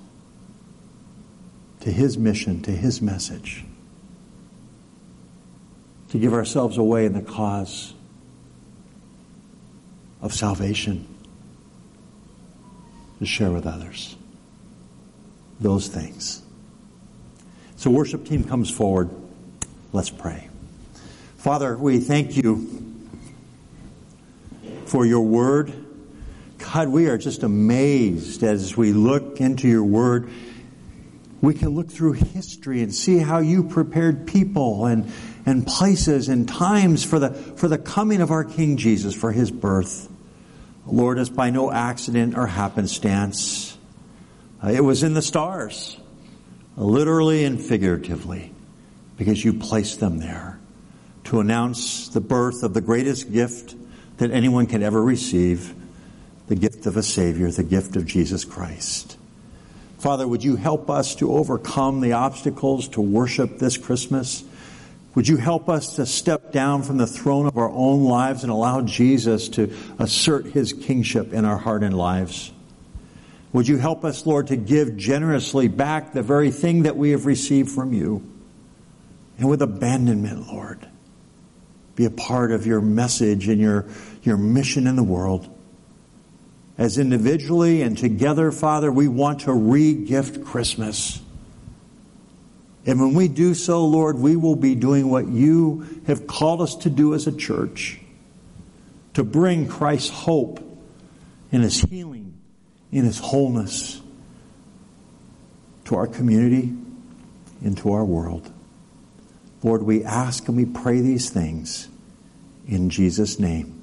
to 1.81 1.91
His 1.91 2.17
mission, 2.17 2.61
to 2.61 2.71
His 2.71 3.01
message. 3.01 3.65
To 6.09 6.17
give 6.17 6.33
ourselves 6.33 6.77
away 6.77 7.05
in 7.05 7.11
the 7.11 7.21
cause 7.21 7.93
of 10.21 10.33
salvation 10.33 11.07
to 13.19 13.25
share 13.25 13.51
with 13.51 13.65
others. 13.65 14.15
Those 15.59 15.87
things. 15.87 16.41
So, 17.77 17.89
worship 17.89 18.25
team 18.25 18.43
comes 18.43 18.69
forward. 18.69 19.09
Let's 19.93 20.09
pray. 20.09 20.49
Father, 21.37 21.77
we 21.77 21.99
thank 21.99 22.35
you 22.35 22.83
for 24.85 25.05
your 25.05 25.21
word. 25.21 25.73
God, 26.57 26.89
we 26.89 27.07
are 27.07 27.17
just 27.17 27.43
amazed 27.43 28.43
as 28.43 28.75
we 28.75 28.91
look 28.91 29.39
into 29.39 29.67
your 29.67 29.83
word. 29.83 30.29
We 31.41 31.53
can 31.53 31.69
look 31.69 31.89
through 31.89 32.13
history 32.13 32.81
and 32.81 32.93
see 32.93 33.19
how 33.19 33.39
you 33.39 33.63
prepared 33.63 34.25
people 34.25 34.85
and, 34.85 35.11
and 35.45 35.65
places 35.65 36.27
and 36.27 36.47
times 36.47 37.03
for 37.03 37.19
the, 37.19 37.29
for 37.31 37.67
the 37.67 37.77
coming 37.77 38.21
of 38.21 38.31
our 38.31 38.43
King 38.43 38.77
Jesus, 38.77 39.13
for 39.13 39.31
his 39.31 39.51
birth. 39.51 40.09
Lord, 40.87 41.19
it's 41.19 41.29
by 41.29 41.49
no 41.49 41.71
accident 41.71 42.37
or 42.37 42.47
happenstance. 42.47 43.77
Uh, 44.63 44.69
it 44.69 44.83
was 44.83 45.03
in 45.03 45.13
the 45.13 45.21
stars, 45.21 45.97
literally 46.77 47.43
and 47.43 47.61
figuratively, 47.61 48.51
because 49.17 49.43
you 49.43 49.53
placed 49.53 49.99
them 49.99 50.19
there 50.19 50.59
to 51.25 51.39
announce 51.39 52.09
the 52.09 52.21
birth 52.21 52.63
of 52.63 52.73
the 52.73 52.81
greatest 52.81 53.31
gift 53.31 53.75
that 54.17 54.31
anyone 54.31 54.65
can 54.65 54.81
ever 54.81 55.01
receive 55.01 55.73
the 56.47 56.55
gift 56.55 56.85
of 56.85 56.97
a 56.97 57.03
Savior, 57.03 57.49
the 57.51 57.63
gift 57.63 57.95
of 57.95 58.05
Jesus 58.05 58.45
Christ. 58.45 59.17
Father, 59.97 60.27
would 60.27 60.43
you 60.43 60.55
help 60.55 60.89
us 60.89 61.15
to 61.15 61.33
overcome 61.33 62.01
the 62.01 62.13
obstacles 62.13 62.87
to 62.89 63.01
worship 63.01 63.57
this 63.57 63.77
Christmas? 63.77 64.43
Would 65.15 65.29
you 65.29 65.37
help 65.37 65.69
us 65.69 65.95
to 65.95 66.05
step 66.05 66.51
down 66.51 66.83
from 66.83 66.97
the 66.97 67.07
throne 67.07 67.47
of 67.47 67.57
our 67.57 67.69
own 67.69 68.03
lives 68.03 68.43
and 68.43 68.51
allow 68.51 68.81
Jesus 68.81 69.47
to 69.49 69.73
assert 69.97 70.47
his 70.47 70.73
kingship 70.73 71.33
in 71.33 71.45
our 71.45 71.57
heart 71.57 71.83
and 71.83 71.97
lives? 71.97 72.51
Would 73.53 73.69
you 73.69 73.77
help 73.77 74.03
us, 74.03 74.25
Lord, 74.25 74.47
to 74.47 74.57
give 74.57 74.97
generously 74.97 75.69
back 75.69 76.11
the 76.11 76.21
very 76.21 76.51
thing 76.51 76.83
that 76.83 76.97
we 76.97 77.11
have 77.11 77.25
received 77.25 77.71
from 77.71 77.93
you? 77.93 78.29
And 79.37 79.49
with 79.49 79.61
abandonment, 79.61 80.47
Lord, 80.51 80.85
be 81.95 82.03
a 82.03 82.09
part 82.09 82.51
of 82.51 82.67
your 82.67 82.81
message 82.81 83.47
and 83.47 83.61
your, 83.61 83.85
your 84.23 84.35
mission 84.35 84.85
in 84.85 84.97
the 84.97 85.03
world. 85.03 85.49
As 86.77 86.97
individually 86.97 87.81
and 87.81 87.97
together, 87.97 88.51
Father, 88.51 88.91
we 88.91 89.07
want 89.07 89.41
to 89.41 89.53
re-gift 89.53 90.43
Christmas. 90.43 91.21
And 92.85 92.99
when 92.99 93.13
we 93.13 93.27
do 93.27 93.53
so, 93.53 93.85
Lord, 93.85 94.17
we 94.17 94.35
will 94.35 94.55
be 94.55 94.75
doing 94.75 95.09
what 95.09 95.27
you 95.27 96.01
have 96.07 96.27
called 96.27 96.61
us 96.61 96.75
to 96.77 96.89
do 96.89 97.13
as 97.13 97.25
a 97.25 97.35
church 97.35 97.99
to 99.15 99.23
bring 99.23 99.67
Christ's 99.67 100.09
hope 100.09 100.59
in 101.51 101.61
His 101.61 101.81
healing, 101.81 102.37
in 102.91 103.05
His 103.05 103.17
wholeness 103.17 104.01
to 105.85 105.95
our 105.95 106.07
community, 106.07 106.73
into 107.63 107.91
our 107.93 108.05
world. 108.05 108.51
Lord, 109.63 109.83
we 109.83 110.03
ask 110.03 110.47
and 110.47 110.57
we 110.57 110.65
pray 110.65 111.01
these 111.01 111.29
things 111.29 111.87
in 112.67 112.89
Jesus' 112.89 113.39
name. 113.39 113.81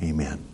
Amen. 0.00 0.53